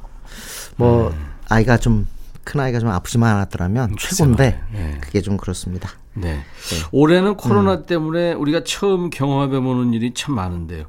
뭐 0.77 1.11
네. 1.11 1.17
아이가 1.49 1.77
좀 1.77 2.07
큰 2.47 2.61
아이가 2.61 2.79
좀 2.79 2.91
아프지만 2.91 3.35
않았더라면 3.35 3.97
최고인데 3.99 4.63
네. 4.73 4.99
그게 5.01 5.21
좀 5.21 5.37
그렇습니다. 5.37 5.91
네. 6.15 6.39
올해는 6.93 7.37
코로나 7.37 7.75
음. 7.75 7.87
때문에 7.87 8.35
우리가 8.35 8.63
처음 8.65 9.11
경험해 9.11 9.59
보는 9.59 9.93
일이 9.93 10.15
참 10.15 10.37
많은데요. 10.37 10.85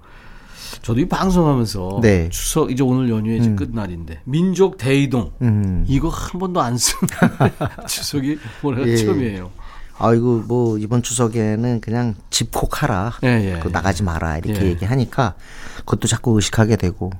저도 0.81 0.99
이 0.99 1.07
방송하면서 1.07 1.99
네. 2.01 2.25
음. 2.25 2.29
추석 2.29 2.71
이제 2.71 2.83
오늘 2.83 3.09
연휴의 3.09 3.39
이제 3.39 3.53
끝날인데 3.55 4.21
민족 4.25 4.77
대이동 4.77 5.31
음. 5.41 5.85
이거 5.87 6.09
한 6.09 6.39
번도 6.39 6.61
안 6.61 6.77
쓴 6.77 6.97
추석이 7.87 8.37
올해가 8.63 8.87
예. 8.87 8.95
처음이에요. 8.97 9.51
아이고 9.99 10.43
뭐 10.47 10.77
이번 10.77 11.01
추석에는 11.01 11.81
그냥 11.81 12.13
집콕하라, 12.29 13.13
예, 13.23 13.27
예, 13.55 13.59
그 13.59 13.69
예. 13.69 13.71
나가지 13.71 14.03
마라 14.03 14.37
이렇게 14.37 14.61
예. 14.61 14.67
얘기하니까 14.69 15.33
그것도 15.79 16.07
자꾸 16.07 16.35
의식하게 16.35 16.75
되고 16.75 17.11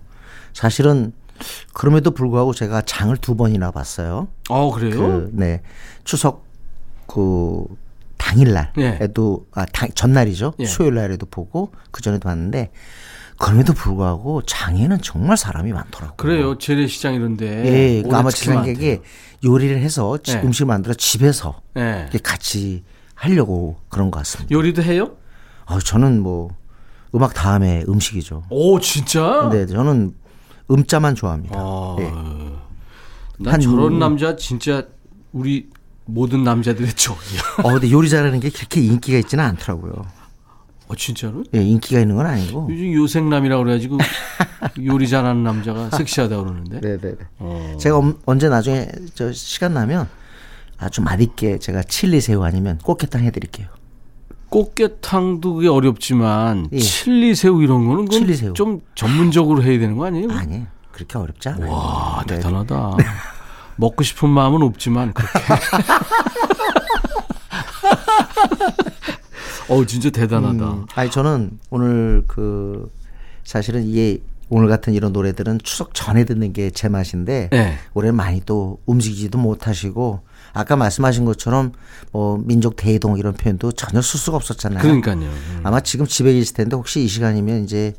사실은 0.54 1.12
그럼에도 1.74 2.12
불구하고 2.12 2.54
제가 2.54 2.82
장을 2.84 3.16
두 3.18 3.36
번이나 3.36 3.72
봤어요. 3.72 4.28
어 4.50 4.72
그래요? 4.72 4.96
그, 4.98 5.30
네. 5.34 5.62
추석 6.04 6.46
그 7.08 7.66
당일날에도 8.18 9.46
아 9.54 9.66
당, 9.66 9.90
전날이죠. 9.96 10.54
예. 10.60 10.66
수요일날에도 10.66 11.26
보고 11.26 11.72
그 11.92 12.02
전에도 12.02 12.28
봤는데 12.28 12.72
그럼에도 13.38 13.74
불구하고 13.74 14.42
장에는 14.44 15.00
정말 15.02 15.38
사람이 15.38 15.72
많더라고요. 15.72 16.16
그래요. 16.18 16.58
재래시장 16.58 17.14
이런데. 17.14 17.46
예, 17.48 18.02
그 18.02 18.16
아마 18.16 18.30
특히 18.30 18.42
지상객이 18.46 19.00
요리를 19.46 19.78
해서 19.80 20.18
지- 20.24 20.34
예. 20.38 20.42
음식을 20.42 20.66
만들어 20.68 20.94
집에서. 20.96 21.62
이렇게 21.76 22.18
같이 22.18 22.84
하려고 23.14 23.78
그런 23.90 24.10
것 24.12 24.20
같습니다. 24.20 24.52
요리도 24.52 24.82
해요? 24.84 25.12
아, 25.66 25.80
저는 25.80 26.22
뭐 26.22 26.50
음악 27.16 27.34
다음에 27.34 27.84
음식이죠. 27.88 28.44
오 28.50 28.80
진짜? 28.80 29.42
근데 29.50 29.66
저는 29.68 30.14
음자만 30.72 31.16
좋아합니다. 31.16 31.56
아, 31.58 31.96
예. 32.00 32.04
난 33.40 33.54
한- 33.54 33.62
저런 33.62 34.00
남자 34.00 34.36
진짜 34.36 34.84
우리 35.32 35.70
모든 36.06 36.44
남자들의 36.44 36.90
적이야. 36.96 37.42
어, 37.64 37.72
근데 37.74 37.92
요리 37.92 38.10
잘하는 38.10 38.40
게 38.40 38.50
그렇게 38.50 38.82
인기가 38.82 39.18
있지는 39.20 39.44
않더라고요. 39.44 40.06
어 40.90 40.96
진짜로? 40.96 41.44
예, 41.54 41.62
인기가 41.62 42.00
있는 42.00 42.16
건 42.16 42.26
아니고. 42.26 42.68
요즘 42.72 42.94
요생남이라고 42.94 43.64
그래가지고 43.64 43.98
요리 44.86 45.08
잘하는 45.10 45.44
남자가 45.44 45.90
섹시하다 45.98 46.38
그러는데. 46.38 46.80
네네네. 46.80 47.16
어. 47.40 47.78
제가 47.80 47.98
엄- 47.98 48.18
언제 48.26 48.48
나중에 48.48 48.88
저 49.14 49.32
시간 49.34 49.74
나면 49.74 50.08
아주 50.78 51.02
맛있게 51.02 51.60
제가 51.60 51.84
칠리 51.84 52.22
새우 52.22 52.44
아니면 52.44 52.78
꽃게탕 52.84 53.22
해드릴게요. 53.24 53.68
꽃게탕도 54.50 55.56
그게 55.56 55.68
어렵지만 55.68 56.70
예. 56.72 56.80
칠리 56.80 57.36
새우 57.36 57.62
이런 57.62 57.86
거는 57.86 58.06
그건 58.06 58.20
칠리 58.20 58.36
새우. 58.38 58.54
좀 58.54 58.80
전문적으로 58.96 59.62
해야 59.64 59.78
되는 59.78 59.98
거 59.98 60.06
아니에요? 60.06 60.32
아니 60.32 60.64
그렇게 60.94 61.18
어렵지 61.18 61.50
않아요. 61.50 61.70
와 61.70 62.24
네. 62.28 62.36
대단하다. 62.36 62.96
먹고 63.76 64.04
싶은 64.04 64.30
마음은 64.30 64.62
없지만 64.64 65.14
그렇게. 65.14 65.34
어 69.70 69.86
진짜 69.86 70.10
대단하다. 70.10 70.72
음, 70.72 70.86
아니 70.96 71.10
저는 71.12 71.60
오늘 71.70 72.24
그 72.28 72.90
사실은 73.44 73.86
이게 73.86 74.20
오늘 74.50 74.70
같은 74.70 74.94
이런 74.94 75.12
노래들은 75.12 75.60
추석 75.64 75.94
전에 75.94 76.24
듣는 76.24 76.54
게 76.54 76.72
제 76.72 76.88
맛인데 76.88 77.50
네. 77.52 77.76
올해 77.94 78.12
많이 78.12 78.42
또 78.46 78.80
움직이지도 78.86 79.38
못하시고 79.38 80.22
아까 80.54 80.76
말씀하신 80.78 81.26
것처럼 81.26 81.74
뭐 82.12 82.38
민족 82.44 82.76
대이동 82.78 83.18
이런 83.18 83.34
표현도 83.34 83.74
전혀 83.74 84.02
쓸 84.02 84.20
수가 84.20 84.38
없었잖아요. 84.38 84.82
그러니까요. 84.82 85.16
음. 85.18 85.60
아마 85.64 85.82
지금 85.82 86.06
집에 86.06 86.32
계실 86.34 86.54
텐데 86.56 86.76
혹시 86.78 87.04
이 87.04 87.08
시간이면 87.08 87.64
이제 87.66 87.94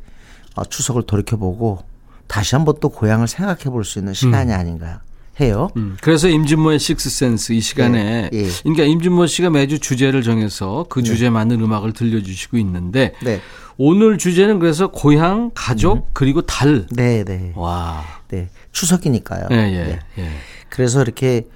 어, 0.56 0.64
추석을 0.64 1.02
돌이켜보고 1.02 1.80
다시 2.26 2.54
한번 2.54 2.76
또 2.80 2.88
고향을 2.88 3.28
생각해 3.28 3.64
볼 3.64 3.84
수 3.84 3.98
있는 3.98 4.14
시간이 4.14 4.52
아닌가 4.52 5.02
해요. 5.40 5.68
음, 5.76 5.96
그래서 6.00 6.28
임진모의 6.28 6.78
식스센스 6.78 7.52
이 7.52 7.60
시간에 7.60 8.28
예, 8.32 8.38
예. 8.38 8.48
그러니까 8.62 8.84
임진모 8.84 9.26
씨가 9.26 9.50
매주 9.50 9.78
주제를 9.78 10.22
정해서 10.22 10.86
그 10.88 11.02
주제에 11.02 11.30
맞는 11.30 11.60
음악을 11.60 11.92
들려주시고 11.92 12.56
있는데 12.58 13.14
네. 13.22 13.40
오늘 13.76 14.18
주제는 14.18 14.58
그래서 14.58 14.88
고향, 14.88 15.50
가족 15.54 16.12
그리고 16.12 16.42
달. 16.42 16.86
네, 16.90 17.22
네. 17.24 17.52
와. 17.54 18.02
네. 18.28 18.48
추석이니까요. 18.72 19.48
예, 19.52 19.56
예, 19.56 19.84
네. 19.84 19.98
예. 20.18 20.28
그래서 20.68 21.02
이렇게 21.02 21.46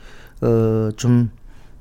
어좀 0.41 1.31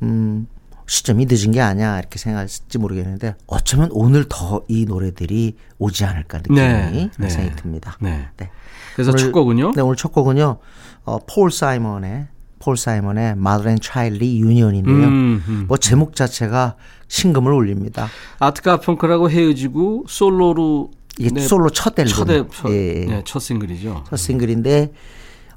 음, 0.04 0.48
시점이 0.88 1.26
늦은 1.30 1.52
게 1.52 1.62
아니야 1.62 2.00
이렇게 2.00 2.18
생각할지 2.20 2.78
모르겠는데 2.78 3.36
어쩌면 3.48 3.90
오늘 3.92 4.26
더 4.28 4.64
이 4.68 4.86
노래들이 4.86 5.56
오지 5.80 6.04
않을까 6.06 6.40
느낌이 6.40 6.60
네, 6.60 7.10
네. 7.18 7.30
생각이 7.30 7.56
듭니다. 7.56 7.98
네. 8.02 8.28
네. 8.38 8.50
그래서 8.96 9.12
오늘- 9.12 9.20
첫 9.24 9.32
곡은요? 9.32 9.72
네, 9.76 9.82
오늘 9.82 9.96
첫 9.96 10.12
곡은요. 10.12 10.58
어, 11.04 11.20
폴 11.28 11.52
사이먼의 11.52 12.28
폴 12.60 12.78
사이먼의 12.78 13.32
Mother 13.32 13.70
and 13.70 13.82
Child 13.86 14.18
Reunion인데요. 14.20 14.96
음, 15.08 15.44
음. 15.48 15.66
뭐 15.68 15.78
제목 15.78 16.16
자체가 16.16 16.76
심금을 17.08 17.52
울립니다. 17.52 18.08
아트 18.40 18.62
가펑크라고 18.62 19.30
헤어지고 19.32 20.06
솔로로 20.08 20.92
이게 21.18 21.30
네, 21.32 21.42
솔로 21.42 21.70
첫 21.72 21.98
앨범. 22.00 22.14
첫, 22.14 22.30
앨- 22.30 22.46
첫, 22.54 22.70
예, 22.70 23.02
예. 23.02 23.06
네, 23.06 23.22
첫 23.26 23.40
싱글이죠. 23.40 24.04
첫 24.10 24.16
싱글인데 24.16 24.94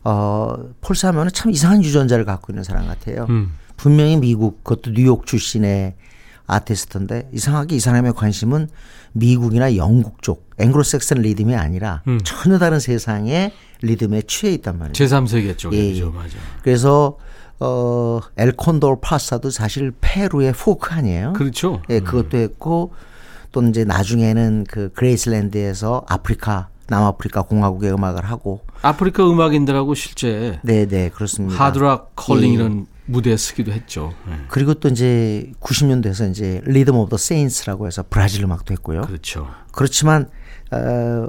어, 0.04 0.54
폴 0.80 0.96
사이먼은 0.96 1.30
참 1.32 1.50
이상한 1.50 1.82
유전자를 1.84 2.24
갖고 2.24 2.52
있는 2.52 2.64
사람 2.64 2.86
같아요. 2.86 3.26
음. 3.28 3.52
분명히 3.76 4.16
미국 4.16 4.64
그것도 4.64 4.92
뉴욕 4.92 5.26
출신의 5.26 5.94
아티스트인데 6.46 7.30
이상하게 7.32 7.76
이 7.76 7.80
사람의 7.80 8.12
관심은 8.14 8.68
미국이나 9.12 9.76
영국 9.76 10.22
쪽 10.22 10.50
앵글로색슨 10.58 11.18
리듬이 11.18 11.54
아니라 11.54 12.02
음. 12.06 12.18
전혀 12.24 12.58
다른 12.58 12.80
세상의 12.80 13.52
리듬에 13.82 14.22
취해 14.22 14.52
있단 14.54 14.78
말이에요. 14.78 14.92
제3세계 14.92 15.58
쪽에 15.58 15.76
예, 15.76 15.94
예. 15.96 16.04
맞아. 16.04 16.36
그래서 16.62 17.18
어 17.60 18.20
El 18.36 18.51
Condor 18.51 18.96
Pasa도 19.00 19.50
사실 19.50 19.92
페루의 20.00 20.52
포크 20.52 20.92
아니에요. 20.92 21.34
그렇죠. 21.34 21.82
예, 21.90 22.00
그것도 22.00 22.38
했고 22.38 22.92
또 23.52 23.62
이제 23.62 23.84
나중에는 23.84 24.64
그 24.68 24.92
Graceland에서 24.92 26.04
아프리카 26.08 26.68
남아프리카 26.88 27.42
공화국의 27.42 27.92
음악을 27.92 28.24
하고 28.24 28.60
아프리카 28.82 29.24
음악인들하고 29.30 29.94
실제 29.94 30.58
네, 30.62 30.86
네, 30.86 31.08
그렇습니다. 31.08 31.64
Hard 31.64 31.88
Rock 31.88 32.12
Calling 32.16 32.50
예. 32.50 32.54
이런 32.54 32.86
무대에 33.06 33.36
서기도 33.36 33.72
했죠. 33.72 34.14
네. 34.26 34.34
그리고 34.48 34.74
또 34.74 34.88
이제 34.88 35.52
90년대에서 35.60 36.30
이제 36.30 36.60
Rhythm 36.64 36.96
of 36.96 37.10
the 37.10 37.16
Saints라고 37.16 37.86
해서 37.86 38.02
브라질 38.08 38.44
음악도 38.44 38.72
했고요. 38.72 39.02
그렇죠. 39.02 39.48
그렇지만 39.72 40.28
어, 40.70 41.26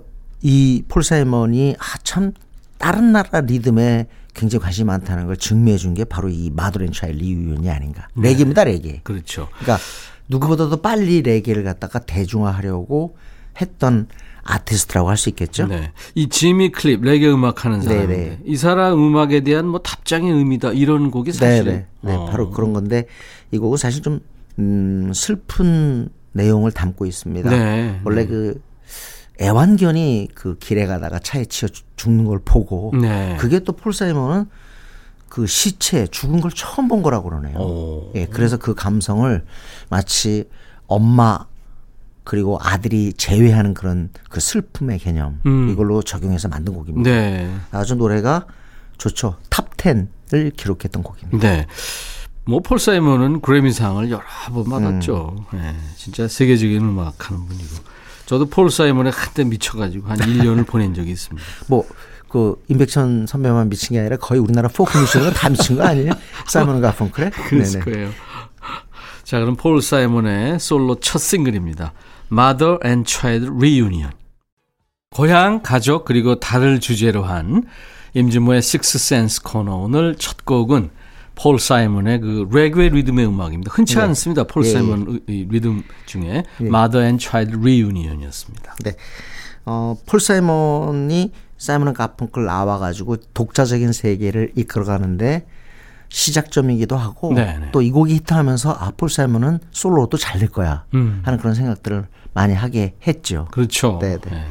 이 0.48 0.84
폴 0.88 1.04
사이먼이 1.04 1.76
아, 1.80 1.98
참 2.04 2.32
다른 2.78 3.12
나라 3.12 3.42
리듬에 3.42 4.08
굉장히 4.36 4.62
관심이 4.64 4.86
많다는 4.86 5.26
걸 5.26 5.38
증명해 5.38 5.78
준 5.78 5.94
게 5.96 6.04
바로 6.04 6.30
이 6.30 6.52
Mother 6.54 6.79
and 6.79 6.92
Child 6.92 7.16
Reunion이 7.16 7.70
아닌가. 7.70 8.08
레게입니다, 8.16 8.64
레게. 8.66 9.00
그렇죠. 9.04 9.48
그러니까 9.60 9.80
누구보다도 10.28 10.82
빨리 10.82 11.22
레게를 11.22 11.64
갖다가 11.64 12.00
대중화하려고 12.00 13.16
했던 13.60 14.08
아티스트라고 14.44 15.10
할 15.10 15.18
수 15.18 15.30
있겠죠. 15.30 15.66
네. 15.68 15.92
이 16.14 16.28
지미 16.30 16.72
클리프 16.72 17.02
레게 17.02 17.28
음악 17.32 17.66
하는 17.66 17.82
사람인데 17.82 18.16
네, 18.16 18.24
네. 18.30 18.40
이 18.46 18.58
사람 18.58 18.94
음악에 18.94 19.40
대한 19.42 19.66
뭐 19.68 19.80
답장의 19.80 20.32
의미다 20.32 20.74
이런 20.74 21.10
곡이 21.10 21.32
네, 21.32 21.38
사실 21.38 21.64
네, 21.66 21.86
네, 22.02 22.14
어. 22.14 22.26
바로 22.26 22.52
그런 22.52 22.74
건데 22.74 23.06
이 23.52 23.58
곡은 23.58 23.78
사실 23.78 24.04
좀 24.04 24.20
음, 24.60 25.12
슬픈 25.16 26.10
내용을 26.34 26.72
담고 26.72 27.06
있습니다. 27.08 27.50
네. 27.50 28.02
원래 28.04 28.26
그 28.28 28.62
애완견이 29.42 30.30
그 30.34 30.58
길에 30.60 30.86
가다가 30.86 31.20
차에 31.20 31.46
치여 31.46 31.68
죽- 31.70 31.86
죽는 31.98 32.26
걸 32.26 32.40
보고 32.44 32.92
네. 33.00 33.36
그게 33.40 33.60
또 33.60 33.74
폴 33.74 33.94
사이먼은 33.94 34.46
그 35.30 35.48
시체 35.48 36.08
죽은 36.08 36.40
걸 36.40 36.52
처음 36.52 36.88
본 36.88 37.02
거라고 37.02 37.30
그러네요. 37.30 37.58
오. 37.58 38.12
예, 38.16 38.26
그래서 38.26 38.58
그 38.58 38.74
감성을 38.74 39.44
마치 39.90 40.48
엄마 40.88 41.46
그리고 42.24 42.58
아들이 42.62 43.12
재회하는 43.14 43.74
그런 43.74 44.10
그 44.30 44.40
슬픔의 44.40 45.00
개념 45.00 45.42
음. 45.46 45.70
이걸로 45.70 46.02
적용해서 46.02 46.48
만든 46.48 46.74
곡입니다. 46.74 47.10
네. 47.10 47.54
아주 47.72 47.96
노래가 47.96 48.46
좋죠. 48.98 49.36
top 49.50 49.76
10을 49.78 50.56
기록했던 50.56 51.04
곡입니다. 51.04 51.38
네. 51.48 51.68
뭐폴 52.46 52.80
사이먼은 52.80 53.42
그래미상을 53.42 54.10
여러 54.12 54.24
번 54.54 54.64
받았죠. 54.70 55.36
음. 55.54 55.58
네, 55.60 55.76
진짜 55.98 56.28
세계적인 56.28 56.78
음악 56.82 57.30
하는 57.30 57.46
분이고. 57.46 57.95
저도 58.26 58.48
폴 58.48 58.70
사이먼에 58.72 59.12
한때 59.14 59.44
미쳐가지고 59.44 60.08
한 60.08 60.18
1년을 60.18 60.66
보낸 60.66 60.94
적이 60.94 61.12
있습니다. 61.12 61.46
뭐 61.68 61.86
그 62.36 62.62
임백천 62.68 63.28
선배만 63.28 63.70
미친 63.70 63.94
게 63.94 64.00
아니라 64.02 64.18
거의 64.18 64.42
우리나라 64.42 64.68
포크 64.68 64.98
뮤지션은 64.98 65.32
다 65.32 65.48
미친 65.48 65.78
거 65.78 65.84
아니에요? 65.84 66.12
사이먼 66.48 66.82
가펑클에? 66.82 67.30
그랬을 67.30 67.80
거예요. 67.80 68.10
자, 69.24 69.40
그럼 69.40 69.56
폴 69.56 69.82
사이먼의 69.82 70.60
솔로 70.60 71.00
첫 71.00 71.20
싱글입니다. 71.20 71.94
Mother 72.30 72.80
and 72.84 73.10
Child 73.10 73.52
Reunion. 73.56 74.12
고향, 75.12 75.62
가족, 75.62 76.04
그리고 76.04 76.38
달을 76.38 76.82
주제로 76.82 77.24
한 77.24 77.64
임진모의 78.16 78.60
Sense 78.60 79.40
코너. 79.42 79.76
오늘 79.76 80.18
첫 80.18 80.44
곡은 80.44 80.90
폴 81.36 81.60
사이먼의 81.60 82.20
그 82.22 82.48
레게 82.52 82.90
리듬의 82.90 83.28
음악입니다. 83.28 83.72
흔치 83.74 83.96
네. 83.96 84.02
않습니다. 84.02 84.44
폴 84.46 84.66
예, 84.66 84.70
사이먼 84.72 85.06
의- 85.10 85.22
이 85.28 85.48
리듬 85.50 85.84
중에 86.06 86.44
Mother 86.62 87.04
and 87.06 87.24
Child 87.24 87.58
Reunion이었습니다. 87.58 88.76
네. 88.84 88.96
어, 89.66 89.98
폴 90.06 90.20
사이먼이 90.20 91.32
사이먼 91.58 91.94
가펑클 91.94 92.46
나와 92.46 92.78
가지고 92.78 93.18
독자적인 93.34 93.92
세계를 93.92 94.52
이끌어 94.56 94.86
가는데 94.86 95.46
시작점이기도 96.10 96.96
하고 96.98 97.34
네, 97.34 97.58
네. 97.60 97.72
또이 97.72 97.92
곡이 97.92 98.14
히트하면서 98.16 98.72
아, 98.80 98.92
폴 98.96 99.10
사이먼은 99.10 99.60
솔로도 99.72 100.18
잘될 100.18 100.50
거야 100.50 100.86
음. 100.94 101.22
하는 101.26 101.40
그런 101.40 101.56
생각들을 101.56 102.06
많이 102.34 102.54
하게 102.54 102.96
했죠. 103.08 103.48
그렇죠. 103.52 104.00
네, 104.02 104.18
네. 104.20 104.44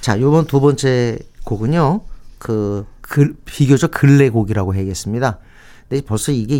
자, 0.00 0.20
요번 0.20 0.46
두 0.46 0.60
번째 0.60 1.18
곡은요. 1.44 2.02
그 2.38 2.86
글, 3.00 3.34
비교적 3.44 3.90
근래 3.90 4.28
곡이라고 4.28 4.74
해야겠습니다. 4.74 5.38
근데 5.88 6.04
벌써 6.04 6.32
이게 6.32 6.58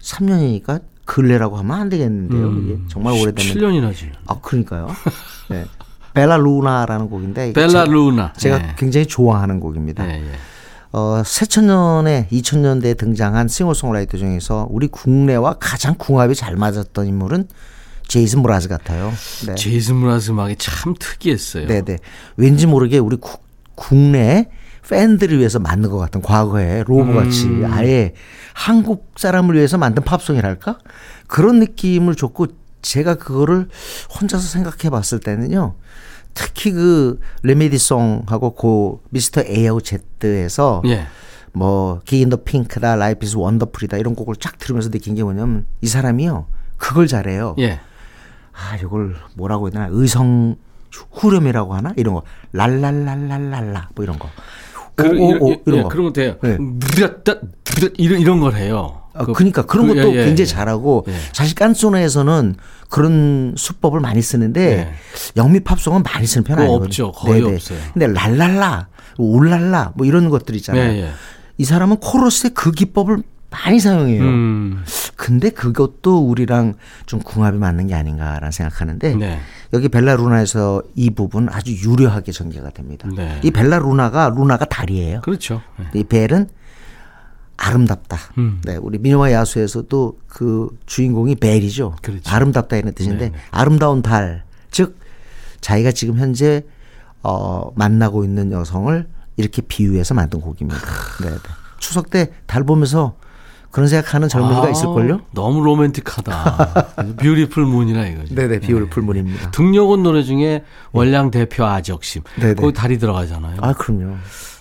2003년이니까 0.00 0.82
근래라고 1.04 1.56
하면 1.58 1.76
안 1.80 1.88
되겠는데요. 1.88 2.46
음. 2.48 2.64
이게 2.64 2.78
정말 2.88 3.12
오래됐는데. 3.14 3.60
7년이나 3.60 3.94
지 3.94 4.10
아, 4.26 4.38
그러니까요. 4.40 4.88
네. 5.50 5.64
벨라 6.14 6.36
루나라는 6.36 7.08
곡인데 7.08 7.52
벨라 7.54 7.84
제- 7.86 7.90
루나. 7.90 8.32
제가 8.36 8.58
네. 8.58 8.74
굉장히 8.76 9.06
좋아하는 9.06 9.60
곡입니다. 9.60 10.04
네, 10.06 10.22
예. 10.22 10.30
어, 10.92 11.22
새천년에 11.24 12.28
2000년대에 12.30 12.98
등장한 12.98 13.48
싱어송라이터 13.48 14.18
중에서 14.18 14.66
우리 14.70 14.88
국내와 14.88 15.54
가장 15.58 15.94
궁합이 15.96 16.34
잘 16.34 16.54
맞았던 16.56 17.06
인물은 17.06 17.48
제이슨 18.08 18.42
브라즈 18.42 18.68
같아요. 18.68 19.10
네. 19.46 19.54
제이슨 19.54 19.96
무라즈 19.96 20.32
음악이 20.32 20.56
참 20.58 20.94
특이했어요. 20.98 21.66
네네. 21.66 21.96
왠지 22.36 22.66
모르게 22.66 22.98
우리 22.98 23.16
국, 23.16 23.42
국내 23.74 24.50
팬들을 24.88 25.38
위해서 25.38 25.58
만든 25.58 25.90
것 25.90 25.98
같은 25.98 26.20
과거에 26.20 26.84
로보같이 26.86 27.46
음. 27.46 27.70
아예 27.72 28.14
한국 28.54 29.12
사람을 29.16 29.54
위해서 29.54 29.78
만든 29.78 30.02
팝송이랄까? 30.02 30.78
그런 31.26 31.60
느낌을 31.60 32.14
줬고 32.14 32.48
제가 32.82 33.14
그거를 33.14 33.68
혼자서 34.20 34.46
생각해 34.46 34.90
봤을 34.90 35.20
때는요. 35.20 35.76
특히 36.34 36.72
그 36.72 37.20
Remedy 37.42 37.90
송하고 37.90 38.54
그 38.54 38.98
미스터 39.10 39.42
A하고 39.42 39.80
Z에서 39.80 40.82
예. 40.86 41.06
뭐 41.52 42.00
기인더 42.04 42.38
핑크다, 42.44 42.96
라이프 42.96 43.26
이즈 43.26 43.36
원더풀이다 43.36 43.98
이런 43.98 44.14
곡을 44.14 44.36
쫙 44.36 44.58
들으면서 44.58 44.90
느낀 44.90 45.14
게 45.14 45.22
뭐냐면 45.22 45.66
이 45.80 45.86
사람이요. 45.86 46.46
그걸 46.76 47.06
잘해요. 47.06 47.54
예. 47.58 47.80
아, 48.52 48.76
이걸 48.76 49.14
뭐라고 49.34 49.66
해야 49.66 49.72
되나? 49.72 49.88
의성 49.90 50.56
후렴이라고 51.10 51.74
하나? 51.74 51.92
이런 51.96 52.14
거. 52.14 52.22
랄랄랄랄랄라. 52.52 53.90
뭐 53.94 54.04
이런 54.04 54.18
거. 54.18 54.28
그, 55.02 55.18
오, 55.18 55.24
오, 55.24 55.28
오, 55.28 55.48
이런, 55.48 55.62
이런 55.66 55.78
예, 55.78 55.82
거. 55.82 55.88
그런 55.88 56.06
거 56.06 56.12
돼요. 56.12 56.36
네. 56.42 56.56
느렸다, 56.58 57.34
느렸, 57.64 57.92
이런, 57.98 58.20
이런 58.20 58.40
걸 58.40 58.54
해요. 58.54 58.98
아, 59.14 59.24
그 59.24 59.32
러니까 59.36 59.62
그런 59.62 59.88
그, 59.88 59.94
것도 59.94 60.08
예, 60.14 60.20
예, 60.20 60.24
굉장히 60.24 60.40
예. 60.42 60.46
잘하고 60.46 61.04
예. 61.08 61.12
사실 61.32 61.54
깐소네에서는 61.54 62.56
그런 62.88 63.54
수법을 63.56 64.00
많이 64.00 64.22
쓰는데 64.22 64.62
예. 64.62 64.92
영미 65.36 65.60
팝송은 65.60 66.02
많이 66.02 66.26
쓰는 66.26 66.44
편 66.44 66.58
아니거든요. 66.58 66.84
없죠. 66.86 67.12
거의 67.12 67.42
없어요. 67.42 67.78
근데 67.92 68.06
랄랄라, 68.06 68.88
울랄라 69.18 69.92
뭐 69.96 70.06
이런 70.06 70.30
것들 70.30 70.54
있잖아요. 70.56 70.92
예, 70.92 71.02
예. 71.02 71.10
이 71.58 71.64
사람은 71.64 71.98
코러스의 71.98 72.52
그 72.54 72.72
기법을 72.72 73.22
많이 73.52 73.78
사용해요. 73.78 74.22
음, 74.22 74.84
근데 75.16 75.50
그것도 75.50 76.26
우리랑 76.26 76.74
좀 77.06 77.20
궁합이 77.20 77.58
맞는 77.58 77.86
게 77.88 77.94
아닌가라는 77.94 78.50
생각하는데 78.50 79.14
네. 79.14 79.38
여기 79.72 79.88
벨라 79.88 80.16
루나에서 80.16 80.82
이 80.94 81.10
부분 81.10 81.48
아주 81.48 81.72
유려하게 81.72 82.32
전개가 82.32 82.70
됩니다. 82.70 83.08
네. 83.14 83.38
이 83.44 83.50
벨라 83.50 83.78
루나가 83.78 84.30
루나가 84.30 84.64
달이에요. 84.64 85.20
그렇죠. 85.20 85.60
예. 85.80 85.98
이 85.98 86.02
벨은 86.04 86.48
아름답다. 87.56 88.18
음. 88.38 88.60
네, 88.64 88.76
우리 88.76 88.98
민요와 88.98 89.30
야수에서도 89.32 90.18
그 90.26 90.68
주인공이 90.86 91.36
벨이죠. 91.36 91.96
그렇죠. 92.02 92.28
아름답다 92.28 92.76
이런 92.76 92.92
뜻인데 92.94 93.26
네네. 93.30 93.38
아름다운 93.50 94.02
달, 94.02 94.42
즉 94.70 94.98
자기가 95.60 95.92
지금 95.92 96.18
현재 96.18 96.64
어, 97.22 97.70
만나고 97.76 98.24
있는 98.24 98.50
여성을 98.50 99.06
이렇게 99.36 99.62
비유해서 99.62 100.14
만든 100.14 100.40
곡입니다. 100.40 100.80
네, 101.22 101.30
네. 101.30 101.36
추석 101.78 102.10
때 102.10 102.32
달 102.46 102.64
보면서 102.64 103.14
그런 103.72 103.88
생각하는 103.88 104.28
젊은이가 104.28 104.66
아, 104.66 104.70
있을걸요? 104.70 105.22
너무 105.32 105.60
로맨틱하다. 105.64 107.16
뷰티풀 107.18 107.64
문이라 107.64 108.06
이거죠. 108.06 108.34
네네, 108.34 108.60
비율 108.60 108.88
불문입니다. 108.88 109.50
등려군 109.50 110.02
노래 110.02 110.22
중에 110.22 110.62
월량 110.92 111.30
대표 111.30 111.64
아적심. 111.64 112.22
네네. 112.38 112.54
거기 112.54 112.72
다리 112.74 112.98
들어가잖아요. 112.98 113.56
아, 113.62 113.72
그럼요. 113.72 114.16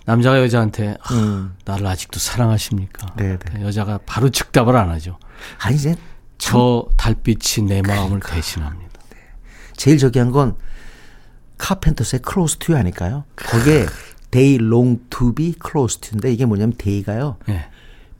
남자가 0.05 0.41
여자한테 0.41 0.95
아, 1.03 1.13
음. 1.13 1.53
나를 1.65 1.85
아직도 1.87 2.19
사랑하십니까? 2.19 3.13
네네. 3.17 3.37
여자가 3.63 3.99
바로 4.05 4.29
즉답을 4.29 4.75
안 4.77 4.89
하죠. 4.89 5.19
아니, 5.61 5.75
이제 5.75 5.95
저 6.37 6.87
달빛이 6.97 7.67
내 7.67 7.81
마음을 7.83 8.19
대신합니다. 8.21 8.91
제일 9.75 9.97
저기 9.97 10.19
한 10.19 10.31
건 10.31 10.55
카펜터스의 11.57 12.21
to 12.59 12.73
You 12.73 12.79
아닐까요? 12.79 13.25
거기에 13.35 13.85
long 14.55 14.99
to 15.09 15.33
be 15.35 15.53
close 15.63 15.99
to인데 15.99 16.31
이게 16.31 16.45
뭐냐면 16.45 16.73
day가요. 16.77 17.37
예. 17.49 17.65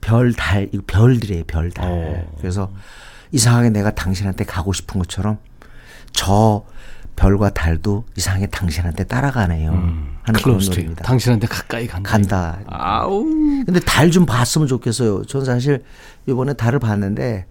별, 0.02 0.34
달, 0.34 0.68
이거 0.72 0.82
별들이에요, 0.86 1.44
별, 1.46 1.70
달. 1.70 1.88
어. 1.90 2.34
그래서 2.38 2.70
이상하게 3.30 3.70
내가 3.70 3.92
당신한테 3.94 4.44
가고 4.44 4.74
싶은 4.74 4.98
것처럼 5.00 5.38
저 6.12 6.64
별과 7.16 7.50
달도 7.50 8.04
이상하게 8.16 8.46
당신한테 8.48 9.04
따라가네요. 9.04 9.70
하는 10.22 10.40
그런 10.42 10.58
노래입니다. 10.58 11.02
당신한테 11.04 11.46
가까이 11.46 11.86
간다. 11.86 12.10
간다. 12.10 12.58
아우. 12.66 13.24
근데 13.64 13.80
달 13.80 14.10
좀 14.10 14.26
봤으면 14.26 14.66
좋겠어요. 14.68 15.24
전 15.24 15.44
사실 15.44 15.82
이번에 16.26 16.52
달을 16.54 16.78
봤는데 16.78 17.46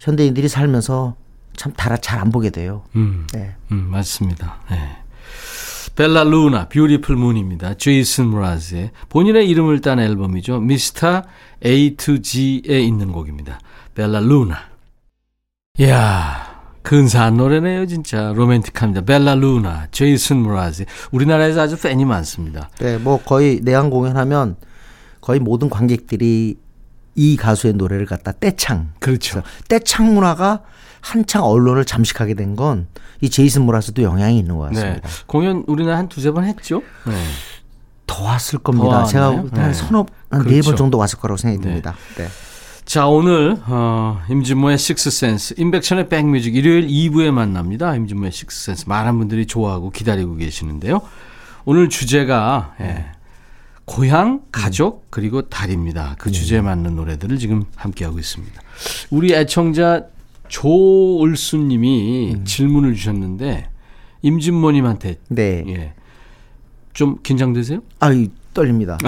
현대인들이 0.00 0.48
살면서 0.48 1.16
참 1.56 1.72
달을 1.72 1.98
잘 1.98 2.18
안 2.18 2.30
보게 2.30 2.50
돼요. 2.50 2.82
음. 2.96 3.26
네. 3.32 3.54
음, 3.72 3.88
맞습니다. 3.90 4.58
네. 4.70 4.96
Bella 5.96 6.24
Luna, 6.24 6.68
Beautiful 6.68 7.14
Moon입니다. 7.16 7.74
제이슨 7.74 8.26
무라즈의 8.26 8.90
본인의 9.08 9.48
이름을 9.48 9.80
딴 9.80 10.00
앨범이죠. 10.00 10.60
Mr. 10.60 11.22
A 11.64 11.96
to 11.96 12.20
Z에 12.20 12.80
있는 12.80 13.12
곡입니다. 13.12 13.60
Bella 13.94 14.18
Luna. 14.18 14.58
이야, 15.78 16.54
근사한 16.82 17.36
노래네요, 17.36 17.86
진짜. 17.86 18.32
로맨틱합니다. 18.34 19.02
Bella 19.02 19.36
Luna, 19.36 19.86
제이슨 19.92 20.38
무라즈. 20.38 20.84
우리나라에서 21.12 21.62
아주 21.62 21.80
팬이 21.80 22.04
많습니다. 22.04 22.70
네, 22.80 22.98
뭐 22.98 23.22
거의 23.22 23.60
내한 23.62 23.88
공연하면 23.90 24.56
거의 25.20 25.38
모든 25.40 25.70
관객들이 25.70 26.56
이 27.14 27.36
가수의 27.36 27.74
노래를 27.74 28.06
갖다 28.06 28.32
떼창. 28.32 28.92
그렇죠. 28.98 29.42
떼창 29.68 30.12
문화가 30.12 30.62
한창 31.04 31.44
언론을 31.44 31.84
잠식하게 31.84 32.34
된 32.34 32.56
건 32.56 32.86
이 33.20 33.30
제이슨 33.30 33.62
무라스도 33.62 34.02
영향이 34.02 34.38
있는 34.38 34.58
것 34.58 34.68
네. 34.70 34.74
같습니다. 34.74 35.08
공연 35.26 35.64
우리나라 35.66 35.96
한 35.98 36.08
두세 36.08 36.30
번 36.30 36.44
했죠? 36.44 36.82
네. 37.06 37.12
더 38.06 38.22
왔을 38.24 38.58
겁니다. 38.58 39.00
더 39.00 39.06
제가? 39.06 39.26
한 39.28 39.50
네. 39.52 39.72
서너 39.72 40.04
한네 40.30 40.44
그렇죠. 40.44 40.70
번 40.70 40.76
정도 40.76 40.98
왔을 40.98 41.18
거라고 41.18 41.38
생각이 41.38 41.62
듭니다. 41.62 41.94
네. 42.18 42.26
자, 42.84 43.06
오늘, 43.06 43.56
어, 43.66 44.20
임진모의 44.28 44.76
식스센스, 44.76 45.54
임백천의 45.56 46.10
백뮤직 46.10 46.54
일요일 46.54 46.86
2부에 46.86 47.30
만납니다. 47.30 47.94
임진모의 47.96 48.30
식스센스. 48.30 48.84
많은 48.88 49.16
분들이 49.16 49.46
좋아하고 49.46 49.88
기다리고 49.90 50.36
계시는데요. 50.36 51.00
오늘 51.64 51.88
주제가, 51.88 52.74
예, 52.80 53.06
고향, 53.86 54.42
가족, 54.52 55.10
그리고 55.10 55.48
달입니다. 55.48 56.16
그 56.18 56.30
주제에 56.30 56.60
맞는 56.60 56.94
노래들을 56.94 57.38
지금 57.38 57.64
함께하고 57.74 58.18
있습니다. 58.18 58.60
우리 59.10 59.32
애청자 59.34 60.02
조을수 60.48 61.56
님이 61.58 62.36
질문을 62.44 62.94
주셨는데, 62.94 63.68
임진모님한테, 64.22 65.20
네. 65.28 65.64
예, 65.68 65.94
좀 66.92 67.18
긴장되세요? 67.22 67.80
아이 68.00 68.30
떨립니다. 68.54 68.98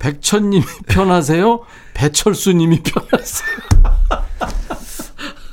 백천님이 0.00 0.64
편하세요? 0.86 1.60
배철수님이 1.94 2.82
편하세요? 2.82 3.48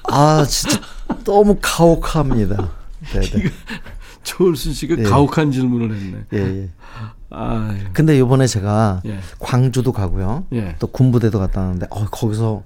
아 0.10 0.46
진짜 0.46 0.80
너무 1.24 1.58
가혹합니다. 1.62 2.72
네, 3.14 3.20
네. 3.20 3.52
조을수 4.24 4.74
씨가 4.74 4.96
예. 5.00 5.04
가혹한 5.04 5.52
질문을 5.52 5.96
했네. 5.96 6.18
예, 6.34 6.38
예. 6.38 6.70
아, 7.30 7.76
근데 7.94 8.18
이번에 8.18 8.48
제가 8.48 9.02
예. 9.06 9.20
광주도 9.40 9.92
가고요. 9.92 10.46
예. 10.54 10.76
또 10.80 10.88
군부대도 10.88 11.40
갔다 11.40 11.62
왔는데 11.62 11.88
어, 11.90 12.06
거기서 12.06 12.64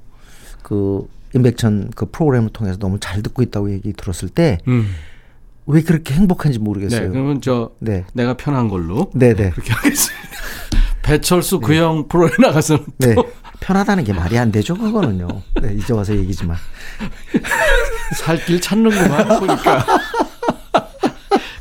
그 0.62 1.08
임백천 1.34 1.92
그 1.96 2.06
프로그램을 2.12 2.50
통해서 2.50 2.78
너무 2.78 3.00
잘 3.00 3.24
듣고 3.24 3.42
있다고 3.42 3.72
얘기 3.72 3.94
들었을 3.94 4.30
때왜 4.30 4.60
음. 4.68 4.94
그렇게 5.66 6.14
행복한지 6.14 6.60
네, 6.60 6.64
모르겠어요. 6.64 7.12
그러면 7.12 7.42
저 7.42 7.72
네. 7.80 8.06
내가 8.14 8.36
편한 8.36 8.68
걸로 8.68 9.10
네, 9.14 9.34
네. 9.34 9.50
그렇게 9.50 9.74
하겠습니다. 9.74 10.22
배철수 11.02 11.60
그형 11.60 12.08
프로에 12.08 12.30
나가서는 12.40 12.86
네. 12.98 13.16
또 13.16 13.26
편하다는 13.60 14.04
게 14.04 14.14
말이 14.14 14.38
안 14.38 14.52
되죠, 14.52 14.76
그거는요. 14.76 15.28
네, 15.62 15.74
이제 15.76 15.94
와서 15.94 16.16
얘기지만. 16.16 16.58
살길 18.18 18.60
찾는구만 18.62 19.40
보니까. 19.40 19.86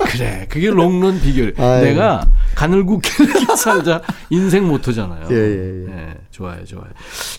그래, 0.06 0.46
그게 0.48 0.70
롱런 0.70 1.20
비결. 1.20 1.54
아유. 1.58 1.84
내가 1.84 2.26
가늘고 2.54 2.98
길게 3.00 3.54
살자 3.56 4.02
인생 4.30 4.66
모토잖아요. 4.66 5.26
예, 5.30 5.34
예, 5.34 5.82
예. 5.84 5.86
네, 5.94 6.14
좋아요, 6.30 6.64
좋아요. 6.64 6.86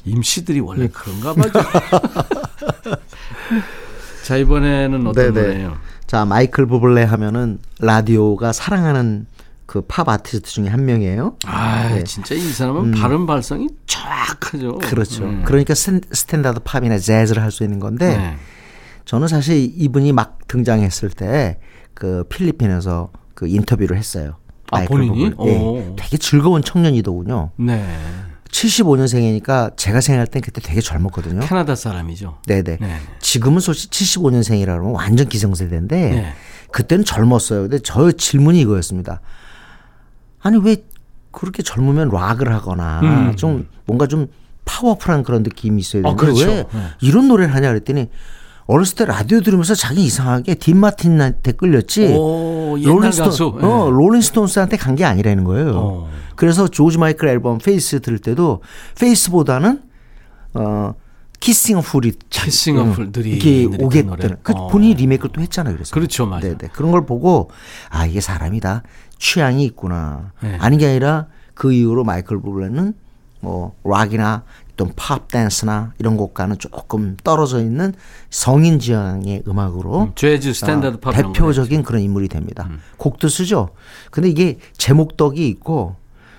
임씨들이 0.05 0.59
원래 0.61 0.87
그런가 0.87 1.33
봐죠. 1.33 1.59
자 4.23 4.37
이번에는 4.37 5.07
어떤 5.07 5.33
네네. 5.33 5.47
노래예요? 5.47 5.77
자, 6.07 6.25
마이클 6.25 6.65
부블레 6.65 7.03
하면은 7.03 7.59
라디오가 7.79 8.51
사랑하는 8.53 9.25
그 9.65 9.81
팝 9.87 10.09
아티스트 10.09 10.51
중에 10.51 10.67
한 10.67 10.83
명이에요. 10.83 11.37
아, 11.45 11.87
네. 11.89 12.03
진짜 12.03 12.35
이 12.35 12.41
사람은 12.41 12.91
발음 12.91 13.25
발성이 13.25 13.69
정확하죠. 13.87 14.79
그렇죠. 14.79 15.23
음. 15.23 15.43
그러니까 15.45 15.73
스탠- 15.73 16.01
스탠다드 16.11 16.59
팝이나 16.65 16.97
재즈를 16.99 17.41
할 17.41 17.51
수 17.51 17.63
있는 17.63 17.79
건데 17.79 18.17
네. 18.17 18.37
저는 19.05 19.27
사실 19.27 19.71
이분이 19.75 20.11
막 20.13 20.47
등장했을 20.47 21.09
때 21.09 21.57
그 22.01 22.23
필리핀에서 22.29 23.11
그 23.35 23.47
인터뷰를 23.47 23.95
했어요. 23.95 24.37
아, 24.71 24.83
본인이? 24.85 25.31
오. 25.37 25.95
되게 25.95 26.17
즐거운 26.17 26.63
청년이더군요. 26.63 27.51
네. 27.57 27.85
75년생이니까 28.49 29.77
제가 29.77 30.01
생각할 30.01 30.25
땐 30.25 30.41
그때 30.41 30.61
되게 30.61 30.81
젊었거든요. 30.81 31.41
캐나다 31.41 31.75
사람이죠. 31.75 32.39
네네. 32.47 32.77
네. 32.81 32.97
지금은 33.19 33.59
솔직히 33.59 34.03
75년생이라 34.03 34.65
그러면 34.65 34.93
완전 34.93 35.29
기성세대인데 35.29 36.09
네. 36.09 36.33
그때는 36.71 37.05
젊었어요. 37.05 37.61
근데 37.61 37.77
저 37.83 38.11
질문이 38.11 38.59
이거였습니다. 38.61 39.21
아니 40.41 40.57
왜 40.57 40.77
그렇게 41.29 41.61
젊으면 41.61 42.09
락을 42.09 42.51
하거나 42.51 43.01
음. 43.03 43.35
좀 43.35 43.67
뭔가 43.85 44.07
좀 44.07 44.27
파워풀한 44.65 45.21
그런 45.21 45.43
느낌이 45.43 45.79
있어야 45.79 46.01
아, 46.01 46.15
되는데 46.15 46.25
그렇죠. 46.25 46.47
왜 46.47 46.63
네. 46.73 46.87
이런 47.01 47.27
노래를 47.27 47.53
하냐 47.53 47.67
그랬더니 47.69 48.09
어렸을 48.67 48.95
때 48.95 49.05
라디오 49.05 49.41
들으면서 49.41 49.75
자기 49.75 50.03
이상하게 50.03 50.55
딘 50.55 50.77
마틴한테 50.77 51.51
끌렸지. 51.53 52.13
오. 52.17 52.77
예. 52.79 52.85
어, 53.67 53.85
네. 53.85 53.91
롤링스톤스한테 53.91 54.77
간 54.77 54.95
게 54.95 55.03
아니라는 55.05 55.43
거예요. 55.43 55.71
어. 55.75 56.09
그래서 56.35 56.67
조지 56.67 56.97
마이클 56.97 57.27
앨범 57.27 57.57
Faith 57.57 57.99
들을 58.01 58.19
때도 58.19 58.61
Faith보다는 58.99 59.81
어 60.53 60.93
Kissing 61.39 61.81
리 62.01 62.13
Kissing 62.29 62.75
이렇게 62.77 63.49
느릿한 63.67 63.85
오겠다는 63.85 64.17
노래. 64.17 64.35
그 64.43 64.53
어. 64.55 64.67
본인이 64.67 64.93
리메이크를 64.95 65.31
또 65.33 65.41
했잖아요. 65.41 65.73
그래서 65.75 65.93
그렇죠, 65.93 66.25
맞아요. 66.25 66.41
네네 66.41 66.69
그런 66.73 66.91
걸 66.91 67.05
보고 67.05 67.49
아 67.89 68.05
이게 68.05 68.21
사람이 68.21 68.68
다 68.68 68.83
취향이 69.17 69.63
있구나 69.65 70.31
네. 70.41 70.57
아닌 70.59 70.77
게 70.79 70.87
아니라 70.87 71.27
그 71.53 71.73
이후로 71.73 72.03
마이클 72.03 72.39
부블레는 72.41 72.93
뭐 73.41 73.75
락이나 73.83 74.43
또 74.81 75.04
팝 75.04 75.27
댄스나 75.27 75.93
이런 75.99 76.17
것과는 76.17 76.57
조금 76.57 77.15
떨어져 77.23 77.59
있는 77.59 77.93
성인 78.29 78.79
지향의 78.79 79.43
음악으로 79.47 80.01
음, 80.01 80.11
재즈 80.15 80.53
스탠다드 80.53 80.97
아, 80.97 80.99
팝 80.99 81.11
대표적인 81.11 81.83
그런 81.83 82.01
인물이 82.01 82.27
됩니다. 82.27 82.67
음. 82.69 82.79
곡도 82.97 83.29
쓰죠. 83.29 83.69
근데 84.09 84.29
이게 84.29 84.57
제목덕이 84.77 85.47
있고 85.47 85.95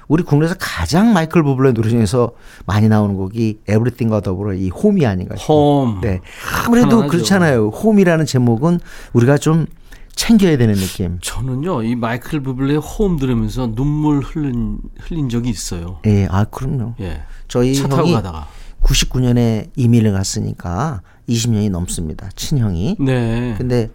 우리 0.08 0.24
국내에서 0.24 0.56
가장 0.58 1.12
마이클 1.12 1.42
부블레 1.42 1.72
노래 1.72 1.88
중에서 1.88 2.32
많이 2.66 2.88
나오는 2.88 3.14
곡이 3.14 3.60
Everything과 3.68 4.20
더불어 4.20 4.54
이 4.54 4.68
Home이 4.68 5.06
아닌가 5.06 5.36
싶어요. 5.36 5.56
홈. 5.56 6.00
네. 6.00 6.20
아무래도 6.64 6.88
편안하죠. 6.88 7.10
그렇잖아요. 7.10 7.68
홈이라는 7.68 8.26
제목은 8.26 8.80
우리가 9.12 9.38
좀 9.38 9.66
챙겨야 10.14 10.56
되는 10.56 10.74
느낌. 10.74 11.18
저는요 11.20 11.82
이 11.82 11.94
마이클 11.96 12.40
부블레의 12.42 12.78
홈 12.78 13.18
들으면서 13.18 13.74
눈물 13.74 14.20
흘린 14.20 14.78
흘린 15.00 15.28
적이 15.28 15.50
있어요. 15.50 15.98
예, 16.06 16.26
아 16.30 16.44
그럼요. 16.44 16.94
예. 17.00 17.22
저희 17.48 17.74
차 17.74 17.88
타고 17.88 18.12
가다가. 18.12 18.48
99년에 18.82 19.70
이민을 19.76 20.12
갔으니까 20.12 21.02
20년이 21.28 21.70
넘습니다. 21.70 22.28
친형이. 22.34 22.96
네. 23.00 23.54
근데 23.56 23.90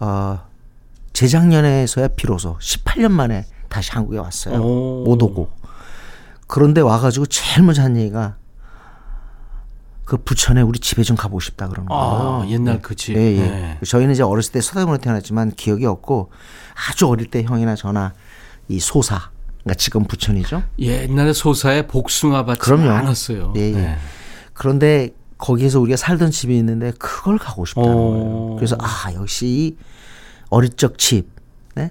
어 0.00 0.40
재작년에서야 1.12 2.08
비로소 2.08 2.56
18년 2.58 3.10
만에 3.10 3.44
다시 3.68 3.92
한국에 3.92 4.18
왔어요. 4.18 4.60
오. 4.60 5.04
못 5.04 5.22
오고. 5.22 5.50
그런데 6.46 6.80
와가지고 6.80 7.26
제일 7.26 7.64
먼저 7.64 7.82
한 7.82 7.96
얘기가 7.96 8.36
그 10.04 10.16
부천에 10.16 10.62
우리 10.62 10.78
집에 10.78 11.02
좀 11.02 11.16
가보고 11.16 11.40
싶다 11.40 11.68
그러는 11.68 11.88
거예요. 11.88 12.02
아, 12.42 12.46
옛날 12.48 12.82
그 12.82 12.94
집. 12.96 13.16
예, 13.16 13.20
예. 13.36 13.40
네. 13.40 13.78
저희는 13.86 14.12
이제 14.14 14.22
어렸을 14.22 14.52
때 14.52 14.60
서대문에 14.60 14.98
태어났지만 14.98 15.52
기억이 15.52 15.86
없고 15.86 16.30
아주 16.90 17.06
어릴 17.08 17.30
때 17.30 17.42
형이나 17.44 17.76
저나 17.76 18.12
이 18.68 18.80
소사 18.80 19.30
그러니까 19.62 19.74
지금 19.78 20.04
부천이죠. 20.04 20.62
옛날에 20.80 21.32
소사에 21.32 21.86
복숭아밭이 21.86 22.58
그럼요. 22.58 22.88
많았어요. 22.88 23.52
예, 23.56 23.60
예. 23.60 23.72
네. 23.72 23.96
그런데 24.54 25.10
거기에서 25.38 25.80
우리가 25.80 25.96
살던 25.96 26.30
집이 26.30 26.56
있는데 26.58 26.92
그걸 26.98 27.38
가고 27.38 27.64
싶다는 27.64 27.92
오. 27.94 27.96
거예요. 27.96 28.56
그래서 28.56 28.76
아 28.80 29.12
역시 29.14 29.46
이 29.46 29.76
어릴 30.50 30.70
적 30.70 30.98
집, 30.98 31.28
네? 31.74 31.90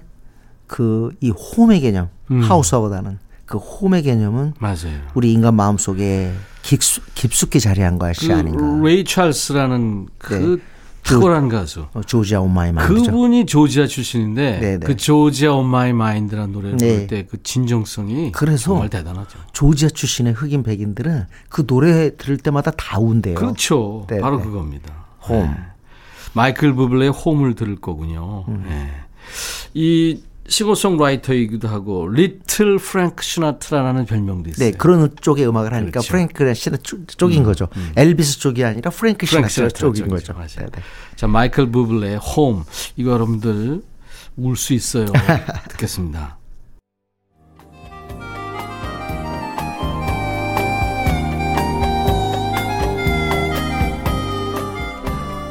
그 0.66 1.10
이 1.20 1.30
홈의 1.30 1.80
개념, 1.80 2.08
음. 2.30 2.42
하우스보다는 2.42 3.18
그 3.52 3.58
Home의 3.58 4.02
개념은 4.02 4.54
맞아요. 4.58 4.98
우리 5.12 5.30
인간 5.30 5.54
마음 5.54 5.76
속에 5.76 6.32
깊숙, 6.62 7.04
깊숙이 7.14 7.60
자리한 7.60 7.98
것이 7.98 8.28
그 8.28 8.34
아닌가. 8.34 8.64
레이 8.82 9.04
찰스라는 9.04 10.06
그 10.16 10.32
네. 10.58 10.62
탁월한 11.02 11.50
가수. 11.50 11.84
어, 11.92 12.00
Georgia 12.00 12.40
on 12.40 12.54
My 12.54 12.72
Mind죠. 12.72 13.10
그분이 13.10 13.44
조지아 13.44 13.86
출신인데 13.88 14.58
네, 14.58 14.78
네. 14.78 14.86
그 14.86 14.96
Georgia 14.96 15.52
on 15.52 15.66
My 15.66 15.92
Mind라는 15.92 16.50
노래를 16.50 16.76
네. 16.78 16.88
부를 16.94 17.06
때 17.08 17.26
그 17.30 17.42
진정성이 17.42 18.32
그래서 18.32 18.64
정말 18.70 18.88
대단하죠. 18.88 19.38
조지아 19.52 19.90
출신의 19.90 20.32
흑인 20.32 20.62
백인들은 20.62 21.26
그 21.50 21.66
노래 21.66 22.16
들을 22.16 22.38
때마다 22.38 22.70
다 22.70 22.98
운대요. 23.00 23.34
그렇죠. 23.34 24.06
네, 24.08 24.18
바로 24.20 24.38
네. 24.38 24.44
그겁니다. 24.44 24.94
홈. 25.28 25.42
네. 25.42 25.50
마이클 26.32 26.72
부블레의 26.72 27.10
Home을 27.10 27.54
들을 27.54 27.76
거군요. 27.76 28.46
음. 28.48 28.64
네. 28.66 28.88
이 29.74 30.22
싱어송라이터이기도 30.52 31.66
하고 31.68 32.08
Little 32.08 32.76
프랭크 32.78 33.24
시나트라라는 33.24 34.04
별명도 34.06 34.50
있어요. 34.50 34.70
네, 34.70 34.76
그런 34.76 35.10
쪽의 35.20 35.48
음악을 35.48 35.72
하니까 35.72 35.90
그렇죠. 36.00 36.08
프랭크 36.08 36.54
시나 36.54 36.76
쪽인 37.16 37.42
거죠. 37.42 37.68
엘비스 37.96 38.38
쪽이 38.38 38.62
아니라 38.64 38.90
프랭크 38.90 39.26
프랭크 39.26 39.48
시나트라 39.48 39.92
쪽인. 39.92 40.08
거죠. 40.08 40.34
네, 40.34 40.46
네. 40.66 40.82
자, 41.16 41.26
마이클 41.26 41.70
부블레의 41.70 42.18
홈. 42.18 42.64
이거 42.96 43.12
여러분들 43.12 43.82
울 44.36 44.56
수 44.56 44.74
있어요. 44.74 45.06
듣겠습니다. 45.70 46.38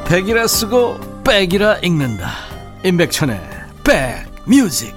백이라 0.08 0.48
쓰고 0.48 1.00
백이라 1.24 1.78
읽는다. 1.84 2.32
임백천의 2.84 3.40
백 3.84 4.31
뮤직. 4.45 4.93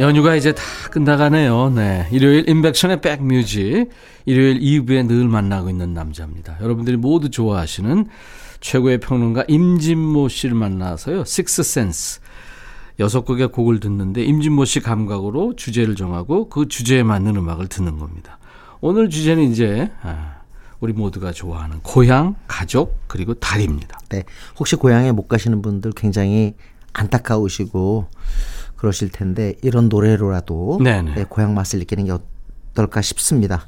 연휴가 0.00 0.34
이제 0.34 0.52
다 0.52 0.62
끝나가네요. 0.90 1.70
네. 1.70 2.08
일요일 2.10 2.48
인백션의 2.48 3.00
백뮤직. 3.00 3.88
일요일 4.26 4.60
2부에 4.60 5.06
늘 5.06 5.28
만나고 5.28 5.70
있는 5.70 5.94
남자입니다. 5.94 6.58
여러분들이 6.60 6.96
모두 6.96 7.30
좋아하시는 7.30 8.06
최고의 8.60 8.98
평론가 8.98 9.44
임진모 9.48 10.28
씨를 10.28 10.54
만나서요. 10.56 11.24
식스센스. 11.24 12.20
여섯 13.00 13.24
곡의 13.24 13.48
곡을 13.48 13.80
듣는데 13.80 14.22
임진모 14.22 14.64
씨 14.64 14.80
감각으로 14.80 15.56
주제를 15.56 15.96
정하고 15.96 16.48
그 16.48 16.68
주제에 16.68 17.02
맞는 17.02 17.36
음악을 17.36 17.68
듣는 17.68 17.98
겁니다. 17.98 18.38
오늘 18.80 19.10
주제는 19.10 19.50
이제 19.50 19.90
아, 20.02 20.33
우리 20.84 20.92
모두가 20.92 21.32
좋아하는 21.32 21.80
고향, 21.80 22.34
가족 22.46 22.98
그리고 23.06 23.32
달입니다. 23.32 23.98
네. 24.10 24.24
혹시 24.58 24.76
고향에 24.76 25.12
못 25.12 25.28
가시는 25.28 25.62
분들 25.62 25.92
굉장히 25.96 26.56
안타까우시고 26.92 28.08
그러실 28.76 29.08
텐데 29.08 29.54
이런 29.62 29.88
노래로라도 29.88 30.78
네네. 30.84 31.14
네, 31.14 31.24
고향 31.26 31.54
맛을 31.54 31.78
느끼는 31.78 32.04
게 32.04 32.12
어떨까 32.12 33.00
싶습니다. 33.00 33.66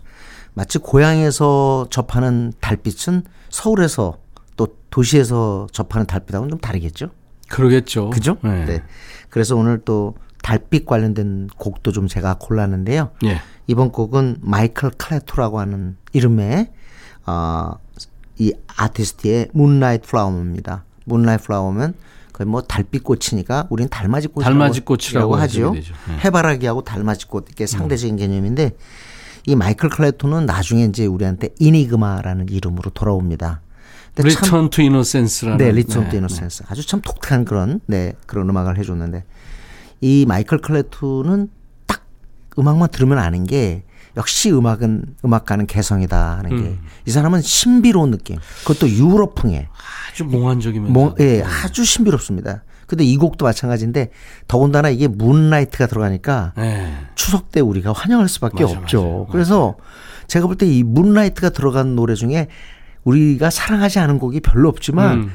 마치 0.52 0.76
고향에서 0.76 1.86
접하는 1.88 2.52
달빛은 2.60 3.22
서울에서 3.48 4.18
또 4.58 4.76
도시에서 4.90 5.68
접하는 5.72 6.06
달빛하고는 6.06 6.50
좀 6.50 6.58
다르겠죠. 6.58 7.12
그러겠죠. 7.48 8.10
그죠? 8.10 8.36
네. 8.42 8.82
그래서 9.30 9.56
오늘 9.56 9.80
또 9.86 10.16
달빛 10.42 10.84
관련된 10.84 11.48
곡도 11.56 11.92
좀 11.92 12.08
제가 12.08 12.36
골랐는데요. 12.38 13.12
예. 13.24 13.40
이번 13.66 13.90
곡은 13.90 14.36
마이클 14.42 14.90
크레투라고 14.90 15.58
하는 15.58 15.96
이름의 16.12 16.72
어, 17.26 17.72
이 18.38 18.52
아티스트의 18.76 19.48
Moonlight 19.52 20.08
Flower입니다. 20.08 20.84
Moonlight 21.04 21.44
Flower면 21.44 21.94
거의 22.32 22.46
뭐 22.46 22.60
달빛꽃이니까 22.60 23.68
우리는 23.70 23.88
달맞이 23.88 24.28
꽃이라고 24.28 24.58
달맞이 24.58 24.80
꽃이라고 24.80 25.36
하죠. 25.36 25.72
네. 25.72 25.82
해바라기하고 26.24 26.82
달맞이 26.82 27.26
꽃 27.28 27.46
이게 27.50 27.66
상대적인 27.66 28.16
개념인데 28.16 28.72
이 29.46 29.54
마이클 29.54 29.88
크레투는 29.88 30.44
나중에 30.44 30.84
이제 30.84 31.06
우리한테 31.06 31.50
이니그마라는 31.58 32.48
이름으로 32.50 32.90
돌아옵니다. 32.90 33.62
Return 34.16 34.70
to 34.70 34.82
Innocence라는 34.82 35.58
네, 35.58 35.72
Return 35.72 36.04
네, 36.04 36.10
to 36.10 36.16
Innocence. 36.16 36.64
아주 36.68 36.86
참 36.86 37.00
독특한 37.00 37.44
그런 37.44 37.80
네, 37.86 38.14
그런 38.26 38.48
음악을 38.48 38.78
해 38.78 38.82
줬는데 38.82 39.24
이 40.00 40.24
마이클 40.26 40.58
크레투는 40.58 41.48
딱 41.86 42.02
음악만 42.58 42.90
들으면 42.90 43.18
아는 43.18 43.44
게 43.44 43.82
역시 44.16 44.50
음악은 44.50 45.16
음악가는 45.24 45.66
개성이다 45.66 46.38
하는 46.38 46.78
게 47.04 47.10
이 47.10 47.12
사람은 47.12 47.42
신비로운 47.42 48.10
느낌. 48.10 48.36
그것도 48.66 48.88
유럽풍의 48.88 49.68
아주 50.10 50.24
몽환적이면서 50.24 50.92
뭐, 50.92 51.14
예, 51.20 51.42
아주 51.42 51.84
신비롭습니다. 51.84 52.62
근데 52.86 53.04
이 53.04 53.16
곡도 53.16 53.44
마찬가지인데 53.44 54.10
더군다나 54.48 54.88
이게 54.90 55.08
Moonlight가 55.08 55.86
들어가니까 55.86 56.52
네. 56.56 56.94
추석 57.16 57.50
때 57.50 57.60
우리가 57.60 57.92
환영할 57.92 58.28
수밖에 58.28 58.62
맞아, 58.64 58.78
없죠. 58.78 59.02
맞아요. 59.02 59.26
그래서 59.30 59.76
제가 60.28 60.46
볼 60.46 60.56
때 60.56 60.66
이 60.66 60.82
Moonlight가 60.82 61.50
들어간 61.50 61.94
노래 61.96 62.14
중에 62.14 62.46
우리가 63.04 63.50
사랑하지 63.50 63.98
않은 63.98 64.18
곡이 64.18 64.40
별로 64.40 64.68
없지만 64.68 65.18
음. 65.18 65.30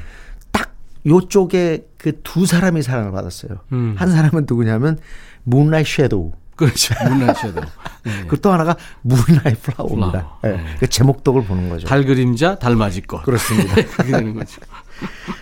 딱 0.50 0.74
요쪽에 1.06 1.86
그 1.98 2.12
두 2.22 2.46
사람이 2.46 2.82
사랑을 2.82 3.12
받았어요. 3.12 3.58
음. 3.72 3.94
한 3.96 4.10
사람은 4.10 4.46
누구냐면 4.48 4.98
Moonlight 5.44 5.88
Shadow. 5.90 6.32
그렇죠. 6.66 6.94
Moonlight 7.08 7.39
Shadow 7.39 7.60
네. 8.04 8.26
그 8.28 8.40
또 8.40 8.52
하나가 8.52 8.76
Moonlight 9.02 9.60
Flower입니다. 9.62 10.10
Flower. 10.10 10.38
예, 10.44 10.48
네. 10.48 10.76
그 10.78 10.86
제목덕을 10.88 11.44
보는 11.44 11.68
거죠. 11.68 11.86
달 11.86 12.04
그림자 12.04 12.56
달맞이 12.56 13.02
꽃. 13.02 13.22
그렇습니다. 13.22 13.74
그렇게 13.96 14.12
되는 14.12 14.34
거죠. 14.34 14.60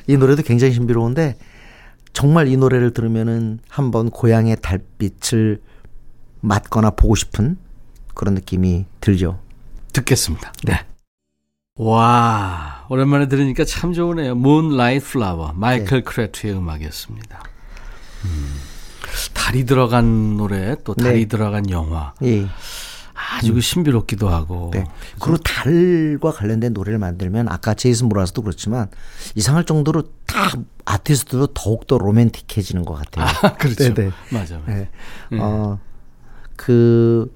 이 0.06 0.16
노래도 0.16 0.42
굉장히 0.42 0.72
신비로운데 0.72 1.36
정말 2.12 2.48
이 2.48 2.56
노래를 2.56 2.92
들으면은 2.92 3.60
한번 3.68 4.10
고향의 4.10 4.56
달빛을 4.62 5.60
맞거나 6.40 6.90
보고 6.90 7.14
싶은 7.14 7.56
그런 8.14 8.34
느낌이 8.34 8.86
들죠. 9.00 9.40
듣겠습니다. 9.92 10.52
네. 10.64 10.84
와, 11.76 12.84
오랜만에 12.88 13.28
들으니까 13.28 13.64
참 13.64 13.92
좋으네요. 13.92 14.32
Moonlight 14.32 15.06
Flower, 15.06 15.52
마이클 15.54 16.02
크레트의 16.02 16.54
음악이었습니다. 16.54 17.42
음, 18.24 18.60
달이 19.34 19.64
들어간 19.64 20.36
노래, 20.36 20.76
또 20.84 20.94
달이 20.94 21.20
네. 21.20 21.24
들어간 21.26 21.70
영화. 21.70 22.14
예. 22.22 22.46
아주 23.14 23.54
그 23.54 23.60
신비롭기도 23.60 24.28
하고. 24.28 24.70
네. 24.72 24.84
그리고 25.20 25.36
달과 25.38 26.32
관련된 26.32 26.72
노래를 26.72 26.98
만들면 26.98 27.48
아까 27.48 27.74
제이슨 27.74 28.08
모라스도 28.08 28.42
그렇지만 28.42 28.88
이상할 29.34 29.64
정도로 29.64 30.04
다 30.26 30.50
아티스트도 30.84 31.48
더욱더 31.48 31.98
로맨틱해지는 31.98 32.84
것 32.84 32.94
같아요. 32.94 33.26
아, 33.26 33.56
그렇죠. 33.58 33.92
네네. 33.94 34.10
맞아. 34.30 34.58
맞아. 34.58 34.72
네. 34.72 34.88
어, 35.38 35.78
그, 36.56 37.34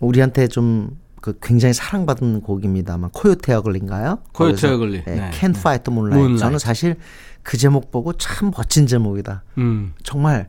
우리한테 0.00 0.48
좀, 0.48 0.98
그 1.20 1.38
굉장히 1.40 1.72
사랑받은 1.72 2.40
곡입니다만, 2.40 3.10
코요테 3.10 3.54
어글린가요? 3.54 4.18
코요테 4.32 4.68
어글리. 4.68 5.04
네. 5.04 5.14
네. 5.14 5.30
The 5.30 5.52
Moonlight. 5.54 5.90
Moonlight. 5.90 6.38
저는 6.38 6.58
사실 6.58 6.96
그 7.42 7.56
제목 7.56 7.90
보고 7.90 8.12
참 8.14 8.50
멋진 8.56 8.86
제목이다. 8.86 9.44
음, 9.58 9.94
정말 10.02 10.48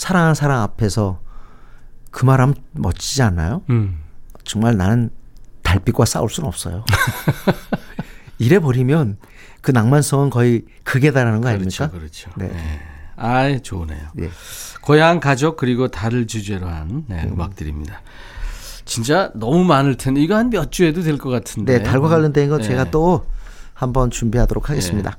사랑하는 0.00 0.34
사람 0.34 0.62
앞에서 0.62 1.20
그 2.10 2.24
말하면 2.24 2.54
멋지지 2.72 3.20
않나요? 3.22 3.60
음. 3.68 3.98
정말 4.44 4.78
나는 4.78 5.10
달빛과 5.62 6.06
싸울 6.06 6.30
수는 6.30 6.48
없어요. 6.48 6.86
이래 8.38 8.58
버리면 8.58 9.18
그 9.60 9.72
낭만성은 9.72 10.30
거의 10.30 10.62
극에 10.84 11.10
달하는 11.10 11.42
거 11.42 11.48
그렇죠, 11.50 11.84
아닙니까? 11.84 11.90
그렇죠. 11.90 12.30
네. 12.36 12.48
네. 12.48 12.80
아, 13.16 13.58
좋네요. 13.58 14.00
예. 14.20 14.30
고향 14.80 15.20
가족 15.20 15.58
그리고 15.58 15.88
달을 15.88 16.26
주제로 16.26 16.66
한 16.68 17.04
네, 17.06 17.26
음악들입니다. 17.30 18.00
진짜 18.86 19.30
너무 19.34 19.64
많을 19.64 19.96
텐데 19.98 20.22
이거 20.22 20.34
한 20.34 20.48
몇 20.48 20.72
주 20.72 20.81
해도 20.81 21.02
될 21.02 21.18
것 21.18 21.28
같은데. 21.28 21.76
네, 21.78 21.82
달과 21.82 22.08
관련된 22.08 22.48
거 22.48 22.56
네. 22.56 22.64
제가 22.64 22.90
또 22.90 23.26
한번 23.74 24.10
준비하도록 24.10 24.70
하겠습니다. 24.70 25.18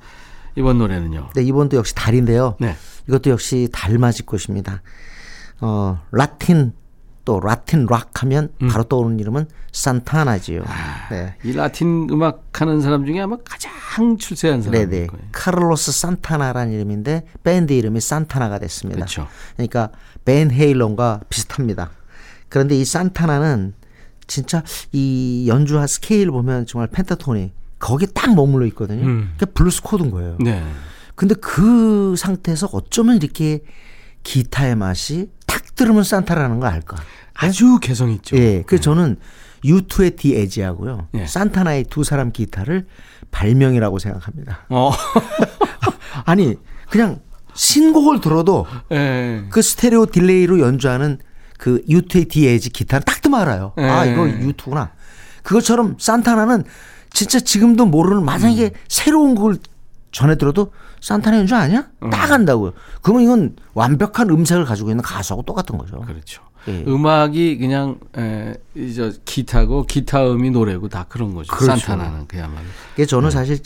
이번 0.56 0.80
노래는요. 0.80 1.30
네, 1.36 1.43
이번도 1.43 1.78
역시 1.78 1.93
달인데요. 1.93 2.56
네. 2.60 2.76
이것도 3.08 3.30
역시 3.30 3.70
달맞이 3.72 4.24
꽃입니다. 4.24 4.82
어, 5.60 6.02
라틴 6.12 6.74
또 7.24 7.39
라틴 7.39 7.86
락 7.86 8.24
하면 8.24 8.49
음. 8.62 8.68
바로 8.68 8.84
떠오르는 8.84 9.20
이름은 9.20 9.45
산타나지요. 9.72 10.64
아, 10.66 11.10
네. 11.10 11.36
이 11.43 11.54
라틴 11.54 12.08
음악 12.10 12.60
하는 12.60 12.82
사람 12.82 13.06
중에 13.06 13.20
아마 13.22 13.38
가장 13.45 14.18
출세한 14.18 14.62
사람일 14.62 14.89
네네. 14.89 15.08
거예요. 15.08 15.24
카를로스 15.32 15.91
산타나라는 15.91 16.74
이름인데 16.74 17.28
밴드 17.43 17.74
이름이 17.74 18.02
산타나가 18.02 18.60
됐습니다. 18.60 18.95
그렇죠. 18.97 19.28
그러니까 19.56 19.91
밴 20.26 20.52
헤일런과 20.52 21.22
비슷합니다. 21.30 21.91
그런데 22.49 22.76
이 22.76 22.84
산타나는 22.84 23.74
진짜 24.28 24.64
이 24.91 25.45
연주한 25.47 25.88
스케일 25.88 26.32
보면 26.32 26.66
정말 26.66 26.88
pentatonic 26.88 27.54
거기에 27.80 28.08
딱 28.14 28.34
머물러 28.34 28.66
있거든요. 28.68 29.06
음. 29.06 29.34
그게 29.38 29.52
블루스 29.52 29.82
코드인 29.84 30.12
거예요. 30.12 30.38
네. 30.39 30.64
근데 31.22 31.36
그 31.36 32.15
상태에서 32.17 32.67
어쩌면 32.74 33.17
이렇게 33.17 33.59
기타의 34.24 34.76
맛이 34.76 35.30
탁 35.45 35.76
들으면 35.76 36.03
산타나라는 36.04 36.60
걸 36.59 36.67
알까? 36.67 36.97
아주 37.36 37.78
개성 37.80 38.09
있죠. 38.13 38.36
예. 38.38 38.63
그래서 38.65 38.82
저는 38.86 39.17
U2의 39.63 40.17
디 40.17 40.36
에지하고요. 40.36 41.09
예. 41.13 41.28
산타나의 41.28 41.84
두 41.91 42.03
사람 42.03 42.32
기타를 42.32 42.88
발명이라고 43.30 43.99
생각합니다. 43.99 44.65
어. 44.69 44.91
아니, 46.26 46.55
그냥 46.89 47.19
신곡을 47.53 48.19
들어도 48.19 48.65
예. 48.91 49.43
그 49.51 49.61
스테레오 49.61 50.07
delay로 50.08 50.60
연주하는 50.59 51.19
그 51.59 51.84
U2의 51.88 52.30
디 52.30 52.47
에지 52.47 52.72
기타는 52.72 53.03
딱 53.05 53.22
뜨면 53.22 53.41
알아요. 53.41 53.74
아, 53.78 54.07
예. 54.07 54.13
이거 54.13 54.24
U2구나. 54.24 54.89
그것처럼 55.43 55.97
산타나는 55.99 56.63
진짜 57.11 57.39
지금도 57.39 57.86
모르는 57.86 58.26
만약에 58.26 58.63
음. 58.63 58.69
새로운 58.88 59.36
곡을 59.36 59.59
전해 60.11 60.36
들어도 60.36 60.72
산타나 61.02 61.39
연주 61.39 61.56
아니야? 61.56 61.88
음. 62.04 62.10
딱 62.10 62.32
안다고요. 62.32 62.74
그러면 63.02 63.24
이건 63.24 63.56
완벽한 63.74 64.30
음색을 64.30 64.66
가지고 64.66 64.91
있는 64.91 65.04
가수하고 65.04 65.43
똑같은 65.43 65.78
거죠. 65.78 65.99
그렇죠. 66.02 66.43
예. 66.68 66.84
음악이 66.88 67.58
그냥 67.58 67.99
에, 68.16 68.54
이저 68.76 69.12
기타고 69.26 69.86
기타 69.88 70.32
음이 70.32 70.52
노래고 70.52 70.89
다 70.89 71.06
그런 71.10 71.34
거죠. 71.34 71.52
그렇죠. 71.54 71.80
산타나는 71.80 72.28
그야말로. 72.28 72.68
그게 72.91 73.06
저는 73.06 73.30
네. 73.30 73.36
사실 73.36 73.62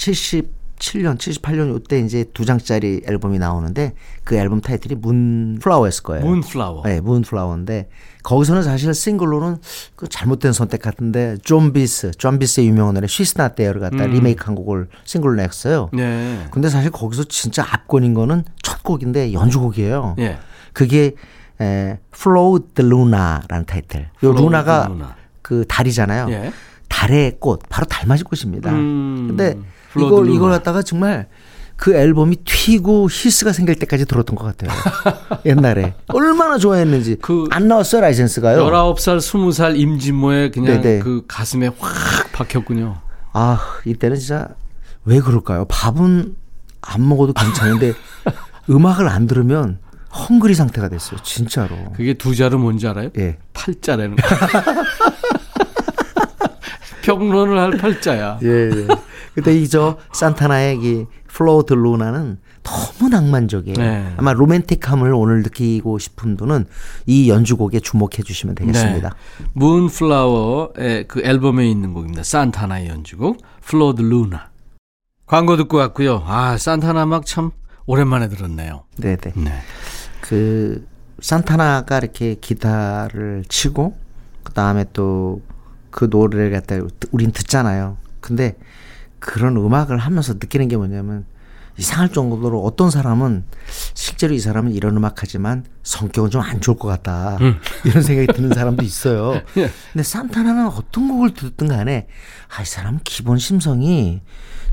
77년, 0.79 1.17
78년 1.17 1.77
이때 1.79 1.99
이제 1.99 2.25
두 2.33 2.45
장짜리 2.45 3.01
앨범이 3.07 3.39
나오는데 3.39 3.93
그 4.23 4.35
앨범 4.35 4.61
타이틀이 4.61 4.95
Moonflower였을 4.95 6.03
거예요. 6.03 6.25
Moonflower. 6.25 6.83
네, 6.83 7.01
Moonflower인데 7.01 7.89
거기서는 8.23 8.63
사실 8.63 8.93
싱글로는 8.93 9.57
그 9.95 10.07
잘못된 10.07 10.53
선택 10.53 10.81
같은데 10.81 11.37
좀비스, 11.43 12.11
좀비스의 12.11 12.67
유명한 12.67 12.95
노래 12.95 13.07
She's 13.07 13.39
Not 13.39 13.55
There를 13.55 13.79
갖다 13.79 14.05
리메이크한 14.05 14.55
곡을 14.55 14.87
싱글로 15.03 15.35
냈어요. 15.35 15.89
음. 15.93 15.97
네. 15.97 16.47
근데 16.51 16.69
사실 16.69 16.91
거기서 16.91 17.25
진짜 17.25 17.63
압권인 17.63 18.13
거는 18.13 18.43
첫 18.61 18.83
곡인데 18.83 19.33
연주곡이에요. 19.33 20.15
예. 20.19 20.37
그게 20.73 21.15
에, 21.61 21.99
Flor 22.13 22.59
d'Luna라는 22.73 23.65
타이틀. 23.65 24.09
요 24.23 24.33
Luna가 24.33 24.87
Luna. 24.89 25.07
그 25.41 25.63
달이잖아요. 25.67 26.27
예. 26.31 26.51
달의 26.89 27.37
꽃, 27.39 27.61
바로 27.69 27.85
달맞이 27.85 28.23
꽃입니다. 28.23 28.71
음, 28.71 29.25
근데 29.27 29.57
이걸 30.01 30.29
이걸. 30.29 30.51
갖다가 30.51 30.81
정말 30.81 31.27
그 31.77 31.93
앨범이 31.93 32.37
튀고 32.45 33.09
히스가 33.11 33.51
생길 33.51 33.75
때까지 33.75 34.05
들었던 34.05 34.35
것 34.35 34.45
같아요. 34.45 34.71
옛날에 35.45 35.93
얼마나 36.07 36.57
좋아했는지. 36.57 37.17
그 37.21 37.45
안 37.51 37.67
나왔어요 37.67 38.01
라이센스가요. 38.01 38.65
19살, 38.65 39.17
20살 39.17 39.77
임진모의 39.77 40.51
그냥 40.51 40.81
네네. 40.81 40.99
그 40.99 41.23
가슴에 41.27 41.69
확 41.79 42.31
박혔군요. 42.31 42.95
아 43.33 43.59
이때는 43.85 44.17
진짜 44.17 44.47
왜 45.03 45.19
그럴까요? 45.19 45.65
밥은 45.65 46.35
안 46.81 47.07
먹어도 47.09 47.33
괜찮은데 47.33 47.93
음악을 48.69 49.07
안 49.09 49.27
들으면 49.27 49.79
헝그리 50.13 50.53
상태가 50.55 50.87
됐어요. 50.87 51.19
진짜로. 51.23 51.75
그게 51.95 52.13
두 52.13 52.33
자로 52.35 52.57
뭔지 52.57 52.87
알아요? 52.87 53.09
예. 53.17 53.37
팔자라는 53.53 54.15
거. 54.15 54.27
평론을 57.03 57.59
할 57.59 57.71
팔자야. 57.71 58.39
예, 58.43 58.47
예. 58.47 58.87
근데 59.35 59.55
이저 59.57 59.97
산타나의 60.13 60.79
이 60.81 61.05
Flor 61.27 61.65
d'Luna는 61.65 62.39
너무 62.63 63.09
낭만적이에요. 63.09 63.77
네. 63.77 64.13
아마 64.17 64.33
로맨틱함을 64.33 65.13
오늘 65.13 65.43
느끼고 65.43 65.99
싶은 65.99 66.37
분은 66.37 66.65
이 67.05 67.29
연주곡에 67.29 67.79
주목해 67.81 68.23
주시면 68.23 68.55
되겠습니다. 68.55 69.09
네. 69.09 69.45
Moonflower의 69.53 71.07
그 71.07 71.21
앨범에 71.23 71.69
있는 71.69 71.93
곡입니다. 71.93 72.23
산타나의 72.23 72.87
연주곡 72.87 73.37
Flor 73.61 74.01
d'Luna. 74.01 74.49
광고 75.27 75.57
듣고 75.57 75.77
왔고요. 75.77 76.23
아 76.25 76.57
산타나 76.57 77.03
음악 77.03 77.25
참 77.25 77.51
오랜만에 77.85 78.29
들었네요. 78.29 78.85
네, 78.97 79.17
네. 79.17 79.31
네. 79.35 79.51
그 80.21 80.87
산타나가 81.19 81.97
이렇게 81.97 82.35
기타를 82.35 83.43
치고 83.47 83.95
그다음에 84.43 84.85
또 84.93 85.41
그 85.95 86.09
노래를 86.11 86.51
갖다 86.51 86.75
우린 87.13 87.31
듣잖아요. 87.31 87.95
근데 88.19 88.57
그런 89.19 89.55
음악을 89.57 89.97
하면서 89.97 90.33
느끼는 90.33 90.67
게 90.67 90.77
뭐냐면 90.77 91.25
이상할 91.77 92.09
정도로 92.09 92.63
어떤 92.63 92.89
사람은 92.89 93.43
실제로 93.93 94.33
이 94.33 94.39
사람은 94.39 94.71
이런 94.71 94.95
음악 94.95 95.15
하지만 95.21 95.65
성격은 95.83 96.29
좀 96.29 96.41
안 96.41 96.61
좋을 96.61 96.77
것 96.77 96.87
같다. 96.87 97.37
이런 97.83 98.01
생각이 98.01 98.27
드는 98.33 98.53
사람도 98.53 98.83
있어요. 98.83 99.33
예. 99.57 99.69
근데 99.91 100.03
산타나는 100.03 100.67
어떤 100.67 101.09
곡을 101.09 101.33
듣든 101.33 101.67
간에 101.67 102.07
아, 102.55 102.61
이 102.61 102.65
사람은 102.65 103.01
기본 103.03 103.37
심성이 103.39 104.21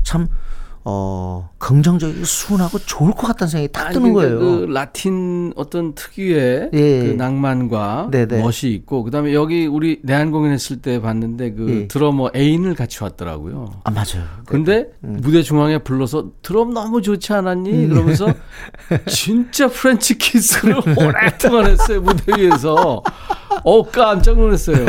참 0.03 0.27
어, 0.85 1.49
긍정적이고 1.59 2.25
순하고 2.25 2.77
좋을 2.79 3.11
것 3.13 3.27
같다는 3.27 3.49
생각이 3.49 3.71
딱 3.71 3.85
아니, 3.87 3.93
드는 3.93 4.13
그러니까 4.13 4.39
거예요. 4.39 4.67
그 4.67 4.71
라틴 4.71 5.53
어떤 5.55 5.95
특유의 5.95 6.71
예. 6.73 6.99
그 6.99 7.13
낭만과 7.17 8.09
네네. 8.11 8.41
멋이 8.41 8.73
있고 8.73 9.03
그다음에 9.03 9.33
여기 9.33 9.65
우리 9.65 9.99
내한 10.03 10.31
공연 10.31 10.51
했을 10.51 10.81
때 10.81 10.99
봤는데 10.99 11.53
그 11.53 11.69
예. 11.69 11.87
드러머 11.87 12.29
애인을 12.35 12.75
같이 12.75 13.01
왔더라고요. 13.01 13.81
아, 13.85 13.91
맞아요. 13.91 14.25
근데 14.45 14.91
음. 15.05 15.19
무대 15.21 15.41
중앙에 15.41 15.77
불러서 15.77 16.31
드럼 16.41 16.73
너무 16.73 17.01
좋지 17.01 17.31
않았니? 17.31 17.87
그러면서 17.87 18.27
진짜 19.07 19.67
프렌치 19.69 20.17
키스를 20.17 20.75
오랫동안 20.97 21.67
했어요 21.67 22.01
무대 22.01 22.33
위에서. 22.37 23.01
어 23.63 23.83
깜짝 23.89 24.37
놀랐어요. 24.37 24.85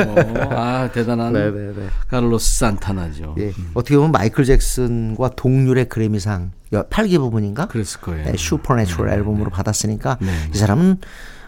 아 0.50 0.90
대단한 0.92 1.32
네네네. 1.32 1.88
카를로스 2.08 2.58
산타나죠. 2.58 3.34
예. 3.38 3.52
어떻게 3.74 3.96
보면 3.96 4.12
마이클 4.12 4.44
잭슨과 4.44 5.30
동률의 5.36 5.88
그래미상 5.88 6.52
8개 6.72 7.18
부문인가? 7.18 7.66
그랬을 7.66 8.00
거예요. 8.00 8.24
네, 8.24 8.36
Supernatural 8.36 9.10
앨범으로 9.10 9.50
받았으니까 9.50 10.18
네. 10.20 10.28
이 10.52 10.56
사람은 10.56 10.98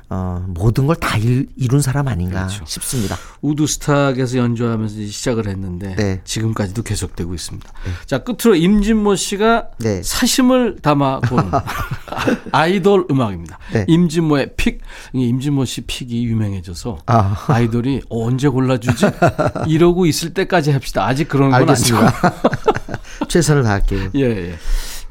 어, 0.08 0.44
모든 0.48 0.86
걸 0.86 0.96
다 0.96 1.16
이룬 1.18 1.80
사람 1.82 2.06
아닌가 2.08 2.46
그렇죠. 2.46 2.64
싶습니다. 2.66 3.16
우드스탁에서 3.42 4.38
연주하면서 4.38 4.94
시작을 5.06 5.48
했는데 5.48 5.94
네. 5.96 6.20
지금까지도 6.24 6.82
계속되고 6.82 7.34
있습니다. 7.34 7.68
자 8.06 8.18
끝으로 8.22 8.54
임진모 8.56 9.16
씨가 9.16 9.68
네. 9.78 10.02
사심을 10.02 10.76
담아 10.80 11.20
보는 11.20 11.50
아이돌 12.52 13.06
음악입니다. 13.10 13.58
네. 13.72 13.84
임진모의 13.88 14.54
pick, 14.56 14.80
이 15.12 15.26
임진모 15.28 15.64
씨 15.64 15.80
픽이 15.82 16.24
유명해져서 16.26 16.98
아. 17.06 17.44
아이돌이 17.48 18.02
어, 18.08 18.26
언제 18.26 18.48
골라주지? 18.48 19.06
이러고 19.66 20.06
있을 20.06 20.32
때까지 20.34 20.70
합시다. 20.70 21.04
아직 21.06 21.28
그런 21.28 21.50
건 21.50 21.68
아니고. 21.68 21.96
최선을 23.28 23.62
다할게요. 23.64 24.10
예, 24.14 24.20
예. 24.50 24.54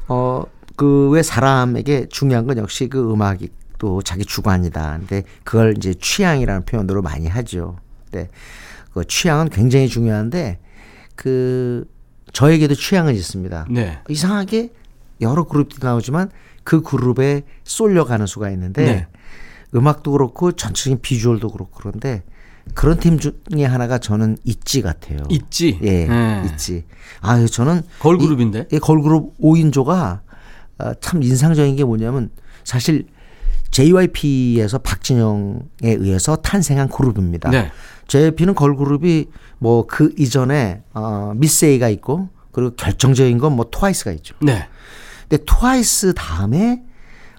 어, 0.08 0.42
그 0.76 1.08
왜 1.10 1.22
사람에게 1.22 2.06
중요한 2.10 2.46
건 2.46 2.58
역시 2.58 2.88
그 2.88 3.12
음악이 3.12 3.48
또 3.78 4.02
자기 4.02 4.24
주관이다. 4.24 4.98
근데 4.98 5.22
그걸 5.44 5.74
이제 5.76 5.94
취향이라는 5.94 6.64
표현으로 6.64 7.02
많이 7.02 7.28
하죠. 7.28 7.78
네. 8.12 8.28
그 8.92 9.04
취향은 9.06 9.50
굉장히 9.50 9.88
중요한데 9.88 10.58
그 11.14 11.86
저에게도 12.32 12.74
취향은 12.74 13.14
있습니다. 13.14 13.66
네. 13.70 13.98
이상하게 14.08 14.72
여러 15.20 15.44
그룹들이 15.44 15.80
나오지만 15.82 16.30
그 16.64 16.82
그룹에 16.82 17.42
쏠려가는 17.64 18.26
수가 18.26 18.50
있는데 18.50 18.84
네. 18.84 19.06
음악도 19.74 20.12
그렇고 20.12 20.52
전체적인 20.52 21.00
비주얼도 21.00 21.50
그렇고 21.50 21.70
그런데 21.74 22.22
그런 22.74 22.98
팀 22.98 23.18
중에 23.18 23.64
하나가 23.64 23.98
저는 23.98 24.38
있지 24.44 24.82
같아요. 24.82 25.18
있지. 25.28 25.78
예, 25.82 26.08
예. 26.08 26.42
있지. 26.46 26.84
아, 27.20 27.44
저는 27.46 27.82
걸그룹인데? 28.00 28.68
이, 28.72 28.76
이 28.76 28.78
걸그룹 28.78 29.38
5인조가 29.38 30.20
아, 30.78 30.94
참 31.00 31.22
인상적인 31.22 31.76
게 31.76 31.84
뭐냐면 31.84 32.30
사실 32.64 33.06
JYP에서 33.70 34.78
박진영에 34.78 35.60
의해서 35.82 36.36
탄생한 36.36 36.88
그룹입니다. 36.88 37.50
네. 37.50 37.70
JYP는 38.08 38.54
걸그룹이 38.54 39.26
뭐 39.58 39.86
그 39.86 40.12
이전에 40.18 40.82
어, 40.94 41.32
미스에이가 41.36 41.88
있고 41.90 42.28
그리고 42.52 42.74
결정적인 42.76 43.38
건 43.38 43.52
뭐 43.56 43.66
트와이스가 43.70 44.12
있죠. 44.12 44.34
네. 44.40 44.66
근데 45.28 45.44
트와이스 45.44 46.14
다음에 46.14 46.82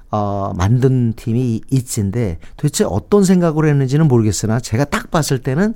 어, 0.09 0.53
만든 0.55 1.13
팀이 1.13 1.61
있지인데 1.69 2.39
도대체 2.55 2.85
어떤 2.85 3.23
생각으로 3.23 3.67
했는지는 3.67 4.07
모르겠으나 4.07 4.59
제가 4.59 4.85
딱 4.85 5.11
봤을 5.11 5.39
때는 5.39 5.73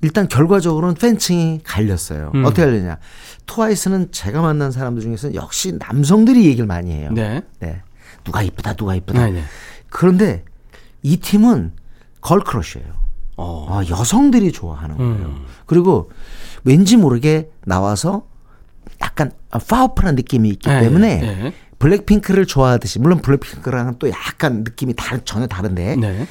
일단 0.00 0.26
결과적으로는 0.28 0.94
팬층이 0.96 1.60
갈렸어요. 1.64 2.32
음. 2.34 2.44
어떻게 2.44 2.64
갈렸냐. 2.64 2.98
트와이스는 3.46 4.10
제가 4.10 4.42
만난 4.42 4.72
사람들 4.72 5.02
중에서는 5.02 5.34
역시 5.36 5.74
남성들이 5.78 6.44
얘기를 6.46 6.66
많이 6.66 6.90
해요. 6.92 7.10
네. 7.12 7.42
네. 7.60 7.82
누가 8.24 8.42
이쁘다, 8.42 8.74
누가 8.74 8.94
이쁘다. 8.96 9.26
네, 9.26 9.32
네. 9.32 9.42
그런데 9.92 10.44
이 11.02 11.18
팀은 11.18 11.72
걸크러쉬예요. 12.20 12.86
어. 13.36 13.66
아, 13.70 13.84
여성들이 13.88 14.52
좋아하는 14.52 14.96
거예요. 14.96 15.12
음. 15.14 15.44
그리고 15.66 16.10
왠지 16.64 16.96
모르게 16.96 17.50
나와서 17.64 18.24
약간 19.00 19.32
파워풀한 19.50 20.14
느낌이 20.14 20.48
있기 20.50 20.68
네, 20.68 20.80
때문에 20.80 21.20
네. 21.20 21.54
블랙핑크를 21.78 22.46
좋아하듯이 22.46 23.00
물론 23.00 23.20
블랙핑크랑은 23.20 23.96
또 23.98 24.08
약간 24.10 24.62
느낌이 24.64 24.94
다, 24.94 25.18
전혀 25.24 25.46
다른데 25.46 25.96
네. 25.96 26.26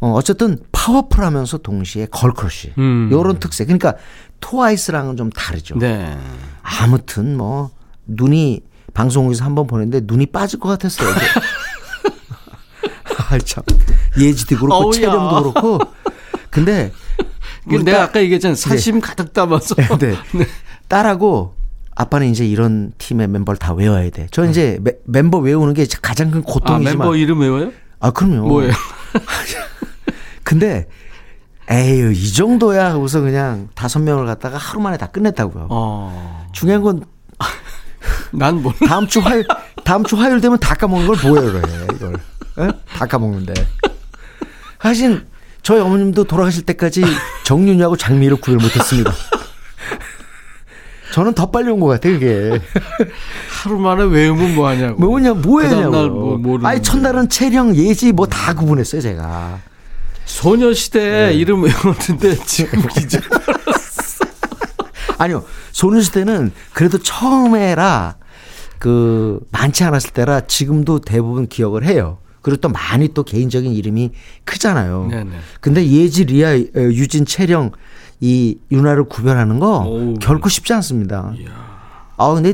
어, 0.00 0.12
어쨌든 0.12 0.58
파워풀하면서 0.70 1.58
동시에 1.58 2.06
girl 2.10 2.38
crush 2.38 2.74
음. 2.78 3.08
요런 3.10 3.40
특색 3.40 3.66
그러니까 3.66 3.94
트와이스랑은 4.40 5.16
좀 5.16 5.30
다르죠. 5.30 5.76
네. 5.78 6.16
아무튼 6.62 7.36
뭐 7.36 7.70
눈이 8.06 8.62
방송국에서 8.92 9.44
한 9.44 9.54
번 9.56 9.66
보냈는데 9.66 10.04
눈이 10.06 10.26
빠질 10.26 10.60
것 10.60 10.68
같았어요. 10.68 11.08
아, 13.34 13.38
참. 13.44 13.62
예지도 14.18 14.56
그렇고. 14.58 14.92
체력도 14.92 15.52
그렇고. 15.52 15.78
근데 16.50 16.92
내가 17.68 17.84
딸- 17.84 18.00
아까 18.02 18.20
얘기했잖아요. 18.20 18.54
사심 18.56 19.00
가득 19.00 19.32
담아서. 19.32 19.74
네. 19.98 20.14
딸하고 20.88 21.54
아빠는 21.96 22.28
이제 22.30 22.44
이런 22.46 22.92
팀의 22.98 23.28
멤버를 23.28 23.58
다 23.58 23.72
외워야 23.72 24.08
돼. 24.10 24.26
저 24.30 24.44
이제 24.46 24.78
메- 24.82 24.96
멤버 25.04 25.38
외우는 25.38 25.74
게 25.74 25.86
가장 26.02 26.30
큰 26.30 26.40
아, 26.40 26.42
고통이지만. 26.44 26.98
멤버 26.98 27.16
이름 27.16 27.40
외워요? 27.40 27.72
아, 28.00 28.10
그럼요. 28.10 28.46
뭐예요? 28.48 28.72
근데 30.44 30.86
에휴 31.70 32.12
이 32.12 32.32
정도야 32.32 32.90
하고서 32.92 33.20
그냥 33.20 33.68
다섯 33.74 33.98
명을 34.00 34.26
갖다가 34.26 34.58
하루 34.58 34.80
만에 34.80 34.96
다 34.98 35.06
끝냈다고요. 35.06 35.68
어. 35.70 36.46
중요한 36.52 36.82
건 36.82 37.02
난 38.32 38.60
뭐. 38.62 38.72
다음 38.86 39.06
주 39.06 39.20
화요일 39.20 39.46
다음 39.82 40.04
주 40.04 40.16
화요일 40.16 40.40
되면 40.40 40.58
다 40.58 40.74
까먹는 40.74 41.06
걸 41.06 41.16
뭐예요, 41.22 41.52
그래 41.52 41.62
이걸 41.94 42.16
에? 42.58 42.68
다 42.96 43.06
까먹는데. 43.06 43.52
사실 44.80 45.26
저희 45.62 45.80
어머님도 45.80 46.24
돌아가실 46.24 46.64
때까지 46.66 47.02
정윤이하고 47.44 47.96
장미를 47.96 48.36
구별 48.36 48.56
못했습니다. 48.58 49.12
저는 51.12 51.32
더 51.34 51.50
빨리 51.50 51.70
온 51.70 51.78
것 51.80 51.86
같아 51.86 52.08
그게. 52.10 52.60
하루 53.62 53.78
만에 53.78 54.02
외우면 54.04 54.54
뭐 54.56 54.68
하냐고. 54.68 55.00
뭐냐 55.00 55.34
그 55.34 55.38
뭐해냐고. 55.46 55.80
다음날 55.82 56.08
뭐 56.10 56.36
모르는 56.38 56.66
아니 56.68 56.82
첫날은 56.82 57.28
체령 57.28 57.74
예지 57.76 58.12
뭐 58.12 58.26
다 58.26 58.52
구분했어요 58.54 59.00
제가. 59.00 59.60
소녀시대 60.26 61.00
네. 61.28 61.34
이름 61.34 61.62
외웠는데 61.62 62.36
지금 62.44 62.82
기자. 62.94 63.20
아니요 65.18 65.44
소녀시대는 65.72 66.52
그래도 66.72 66.98
처음에라 66.98 68.16
그 68.78 69.40
많지 69.52 69.84
않았을 69.84 70.10
때라 70.10 70.40
지금도 70.42 71.00
대부분 71.00 71.46
기억을 71.46 71.84
해요. 71.84 72.18
그리고 72.44 72.60
또 72.60 72.68
많이 72.68 73.08
또 73.14 73.24
개인적인 73.24 73.72
이름이 73.72 74.10
크잖아요. 74.44 75.08
네네. 75.10 75.30
근데 75.62 75.84
예지, 75.86 76.24
리아, 76.26 76.50
어, 76.50 76.58
유진, 76.76 77.24
채령 77.24 77.72
이 78.20 78.58
윤화를 78.70 79.04
구별하는 79.04 79.58
거 79.58 79.78
오우. 79.80 80.14
결코 80.20 80.48
쉽지 80.50 80.72
않습니다. 80.74 81.32
아 82.18 82.32
근데 82.34 82.52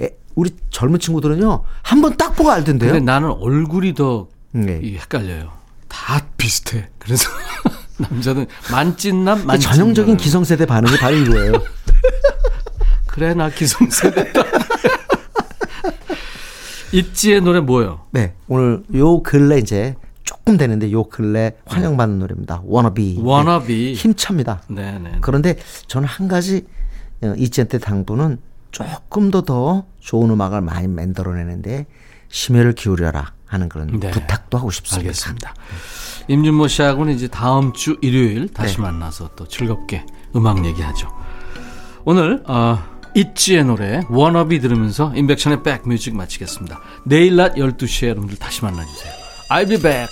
에, 0.00 0.10
우리 0.34 0.50
젊은 0.70 1.00
친구들은요 1.00 1.64
한 1.82 2.02
번 2.02 2.16
딱 2.16 2.36
보고 2.36 2.50
알던데요. 2.50 2.92
근데 2.92 3.04
나는 3.04 3.30
얼굴이 3.30 3.94
더 3.94 4.28
네. 4.52 4.80
헷갈려요. 5.00 5.50
다 5.88 6.20
비슷해. 6.36 6.88
그래서 6.98 7.28
남자는 7.98 8.46
만찢남 8.70 9.40
그 9.40 9.46
만찢남. 9.46 9.76
전형적인 9.76 10.16
기성세대 10.18 10.66
반응이 10.66 10.98
바로 10.98 11.16
이거예요. 11.16 11.52
그래 13.08 13.32
나 13.34 13.48
기성세대다. 13.50 14.42
있지의 16.92 17.40
노래 17.40 17.60
뭐요? 17.60 18.00
네, 18.10 18.34
오늘 18.48 18.82
요 18.94 19.22
근래 19.22 19.58
이제 19.58 19.94
조금 20.24 20.56
되는데 20.56 20.90
요 20.92 21.04
근래 21.04 21.52
환영받는 21.66 22.18
노래입니다. 22.18 22.62
워너비. 22.64 23.18
워너비. 23.22 23.94
힘찹니다. 23.94 24.62
네 24.68 24.98
네. 24.98 25.18
그런데 25.20 25.56
저는 25.86 26.06
한 26.08 26.28
가지 26.28 26.66
어, 27.22 27.34
이지한테 27.36 27.78
당부는 27.78 28.38
조금 28.70 29.30
더 29.30 29.42
더 29.42 29.84
좋은 30.00 30.30
음악을 30.30 30.60
많이 30.60 30.88
만들어내는데 30.88 31.86
심혈을 32.28 32.72
기울여라 32.74 33.32
하는 33.46 33.68
그런 33.68 33.98
네. 34.00 34.10
부탁도 34.10 34.56
하고 34.58 34.70
싶습니다. 34.70 35.00
알겠습니다. 35.08 35.54
임준모 36.28 36.68
씨하고는 36.68 37.14
이제 37.14 37.28
다음 37.28 37.72
주 37.72 37.98
일요일 38.00 38.48
다시 38.48 38.76
네. 38.76 38.82
만나서 38.82 39.30
또 39.36 39.46
즐겁게 39.46 40.06
음악 40.34 40.64
얘기하죠. 40.64 41.08
오늘 42.04 42.42
어, 42.46 42.78
있지의 43.14 43.64
노래 43.64 44.02
워너비 44.08 44.60
들으면서 44.60 45.12
인백션의 45.14 45.62
백뮤직 45.62 46.16
마치겠습니다. 46.16 46.80
내일 47.04 47.36
낮 47.36 47.54
12시에 47.54 48.08
여러분들 48.08 48.38
다시 48.38 48.62
만나주세요. 48.64 49.12
I'll 49.50 49.68
be 49.68 49.80
back. 49.80 50.08